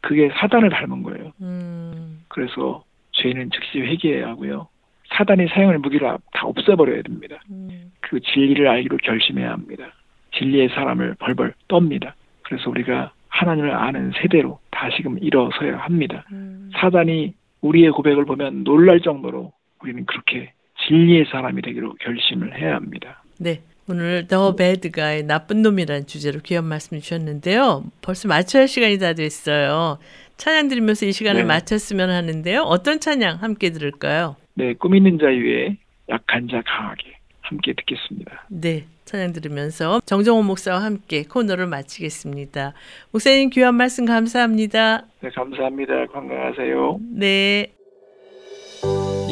그게 0.00 0.30
사단을 0.38 0.70
닮은 0.70 1.02
거예요. 1.02 1.32
음. 1.40 2.22
그래서 2.28 2.84
죄는 3.12 3.50
즉시 3.50 3.80
회개해야 3.80 4.28
하고요. 4.28 4.68
사단이 5.14 5.48
사용할 5.48 5.78
무기를 5.78 6.08
다 6.32 6.46
없애버려야 6.46 7.02
됩니다. 7.02 7.40
음. 7.50 7.92
그 8.00 8.20
진리를 8.20 8.66
알기로 8.66 8.98
결심해야 8.98 9.52
합니다. 9.52 9.92
진리의 10.36 10.68
사람을 10.70 11.16
벌벌 11.18 11.54
떱니다. 11.68 12.12
그래서 12.42 12.70
우리가 12.70 13.12
하나님을 13.28 13.70
아는 13.72 14.12
세대로 14.20 14.58
다시금 14.70 15.18
일어서야 15.20 15.78
합니다. 15.78 16.24
음. 16.32 16.70
사단이 16.80 17.34
우리의 17.60 17.90
고백을 17.90 18.24
보면 18.24 18.64
놀랄 18.64 19.00
정도로 19.00 19.52
우리는 19.82 20.04
그렇게 20.06 20.52
진리의 20.86 21.26
사람이 21.30 21.62
되기로 21.62 21.94
결심을 22.00 22.58
해야 22.60 22.76
합니다. 22.76 23.22
네. 23.38 23.60
오늘 23.90 24.26
더 24.28 24.54
배드가의 24.54 25.22
나쁜 25.24 25.62
놈이라는 25.62 26.06
주제로 26.06 26.40
귀한 26.40 26.66
말씀 26.66 27.00
주셨는데요. 27.00 27.84
벌써 28.02 28.28
마쳐야 28.28 28.62
할 28.62 28.68
시간이 28.68 28.98
다 28.98 29.14
됐어요. 29.14 29.98
찬양 30.36 30.68
들으면서 30.68 31.06
이 31.06 31.12
시간을 31.12 31.42
네. 31.42 31.46
마쳤으면 31.46 32.10
하는데요. 32.10 32.62
어떤 32.62 33.00
찬양 33.00 33.38
함께 33.40 33.70
들을까요? 33.70 34.36
네, 34.58 34.74
꿈 34.74 34.96
있는 34.96 35.20
자유의 35.20 35.76
약한 36.08 36.48
자 36.48 36.60
강하게 36.66 37.16
함께 37.42 37.72
듣겠습니다. 37.74 38.44
네, 38.48 38.86
찬양 39.04 39.32
들으면서 39.32 40.00
정정호 40.04 40.42
목사와 40.42 40.82
함께 40.82 41.22
코너를 41.22 41.68
마치겠습니다. 41.68 42.74
목사님 43.12 43.50
귀한 43.50 43.76
말씀 43.76 44.04
감사합니다. 44.04 45.04
네, 45.20 45.30
감사합니다. 45.30 46.06
건강하세요. 46.06 46.98
네. 47.12 47.72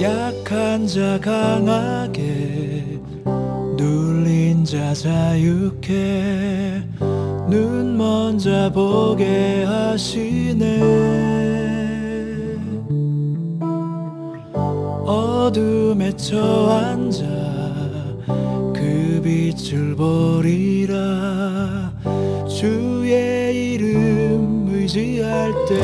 약한 0.01 0.87
자 0.87 1.19
강하게 1.21 3.01
눌린 3.77 4.65
자 4.65 4.95
자유케 4.95 6.85
눈 7.51 7.97
먼저 7.97 8.71
보게 8.73 9.65
하시네 9.65 11.17
어둠에 15.07 16.17
자그 16.17 17.23
빛을 19.23 19.95
보리라. 19.95 21.93
주의 22.49 23.75
이름 23.75 24.69
의지할 24.69 25.53
때 25.67 25.77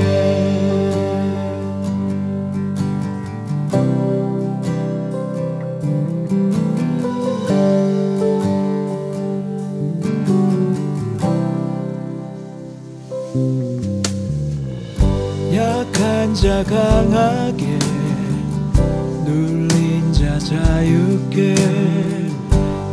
약한 15.54 16.34
자 16.34 16.64
강하게 16.64 17.91
눌린 19.32 20.12
자 20.12 20.38
자유케 20.38 21.54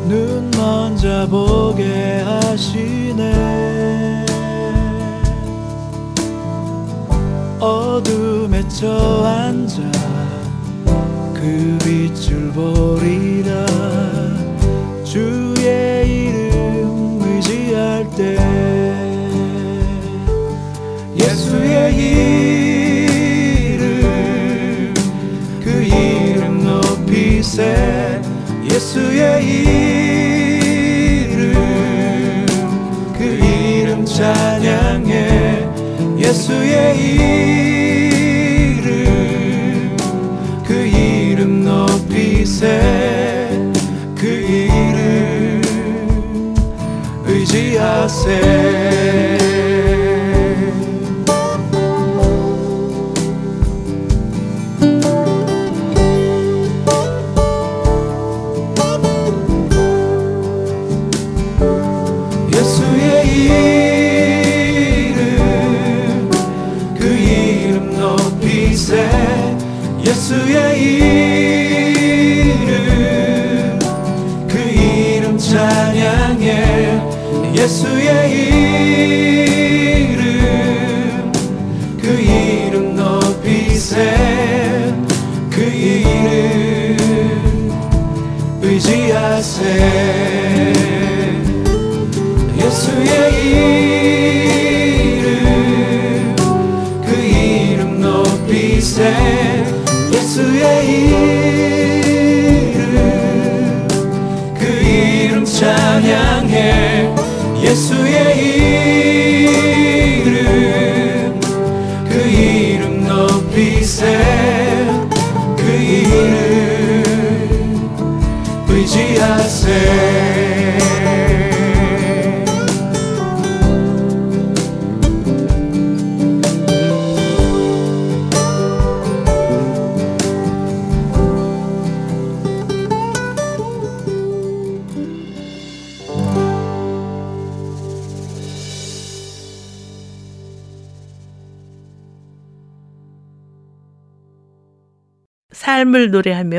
눈 0.07 0.49
먼저 0.51 1.27
보게 1.29 2.21
하시네. 2.21 4.25
어둠에 7.59 8.65
처한 8.69 9.67
자그 9.67 11.77
빛을 11.83 12.53
보리 12.53 13.28
예수의 28.89 29.45
이름 31.29 31.53
그 33.15 33.21
이름 33.23 34.03
찬양해. 34.03 35.69
예수의 36.17 36.97
이름 38.67 39.95
그 40.65 40.73
이름 40.73 41.63
높이세 41.63 42.81
그 44.17 44.25
이름 44.25 45.61
의지하세 47.27 49.28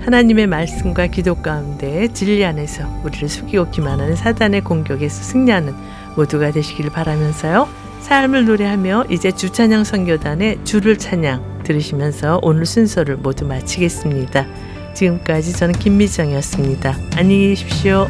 하나님의 0.00 0.46
말씀과 0.46 1.08
기도 1.08 1.34
가운데 1.34 2.08
진리 2.08 2.44
안에서 2.44 2.84
우리를 3.04 3.28
숙이고 3.28 3.70
기만하는 3.70 4.16
사단의 4.16 4.62
공격에서 4.62 5.22
승리하는 5.22 5.74
모두가 6.16 6.50
되시길 6.50 6.90
바라면서요. 6.90 7.68
삶을 8.00 8.46
노래하며 8.46 9.04
이제 9.10 9.30
주찬양 9.30 9.84
선교단의 9.84 10.64
주를 10.64 10.98
찬양 10.98 11.62
들으시면서 11.64 12.40
오늘 12.42 12.66
순서를 12.66 13.18
모두 13.18 13.46
마치겠습니다. 13.46 14.46
지금까지 14.94 15.52
저는 15.52 15.74
김미정이었습니다. 15.74 16.96
안녕히 17.16 17.48
계십시오. 17.48 18.08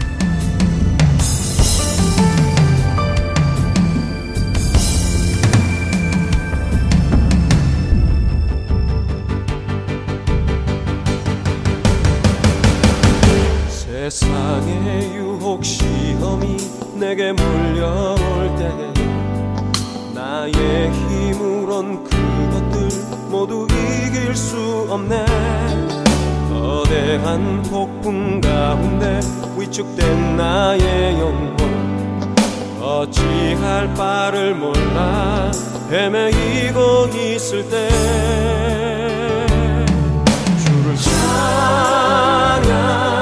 내게 17.01 17.33
몰려올 17.33 18.57
때 18.59 18.71
나의 20.15 20.93
힘으론 20.93 22.05
그것들 22.05 22.91
모두 23.31 23.67
이길 23.67 24.37
수 24.37 24.87
없네. 24.91 25.25
거대한 26.51 27.63
폭풍 27.63 28.39
가운데 28.43 29.21
위축된 29.57 30.37
나의 30.37 31.19
영혼. 31.19 31.59
어찌할 32.83 33.95
바를 33.95 34.55
몰라. 34.55 35.51
헤매이고 35.91 37.09
있을 37.17 37.67
때 37.71 37.89
주를 40.59 40.97
찬양 42.57 43.20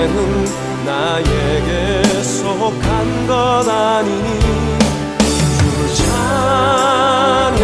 전쟁은 0.00 0.44
나에게 0.86 2.22
속한 2.22 3.26
것 3.26 3.68
아니니. 3.68 4.38
주를 5.18 5.94
찬양 5.94 7.54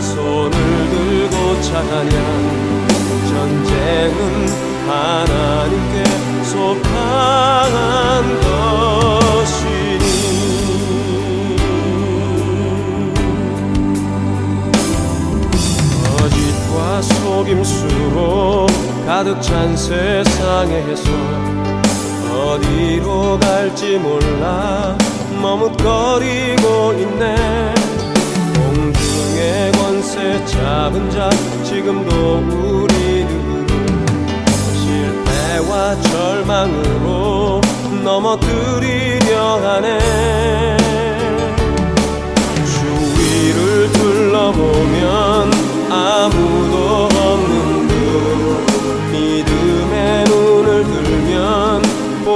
손을 0.00 0.50
들고 0.90 1.36
찬양. 1.62 2.14
전쟁은 3.28 4.18
하나님께 4.88 5.94
속한 6.44 6.90
것이니. 9.38 10.06
거짓과 16.02 17.02
속임수로 17.02 18.66
가득 19.08 19.40
찬 19.40 19.74
세상에서 19.74 21.10
어디로 22.30 23.38
갈지 23.40 23.96
몰라. 23.96 24.98
머뭇거리고 25.40 26.92
있네. 26.92 27.74
공중의 28.54 29.72
권세 29.72 30.44
잡은 30.44 31.08
자 31.10 31.30
지금도 31.64 32.36
우리를 32.50 33.66
실패와 34.74 35.98
절망으로 36.02 37.62
넘어뜨리려 38.04 39.56
하네. 39.62 40.76
주위를 42.66 43.90
둘러보면 43.90 45.50
아무도 45.90 47.17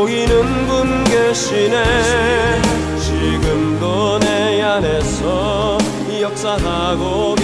보이는 0.03 0.67
분 0.67 1.05
계시네. 1.05 2.61
지금도 2.99 4.19
내 4.19 4.61
안에서 4.61 5.79
역사하고 6.21 7.37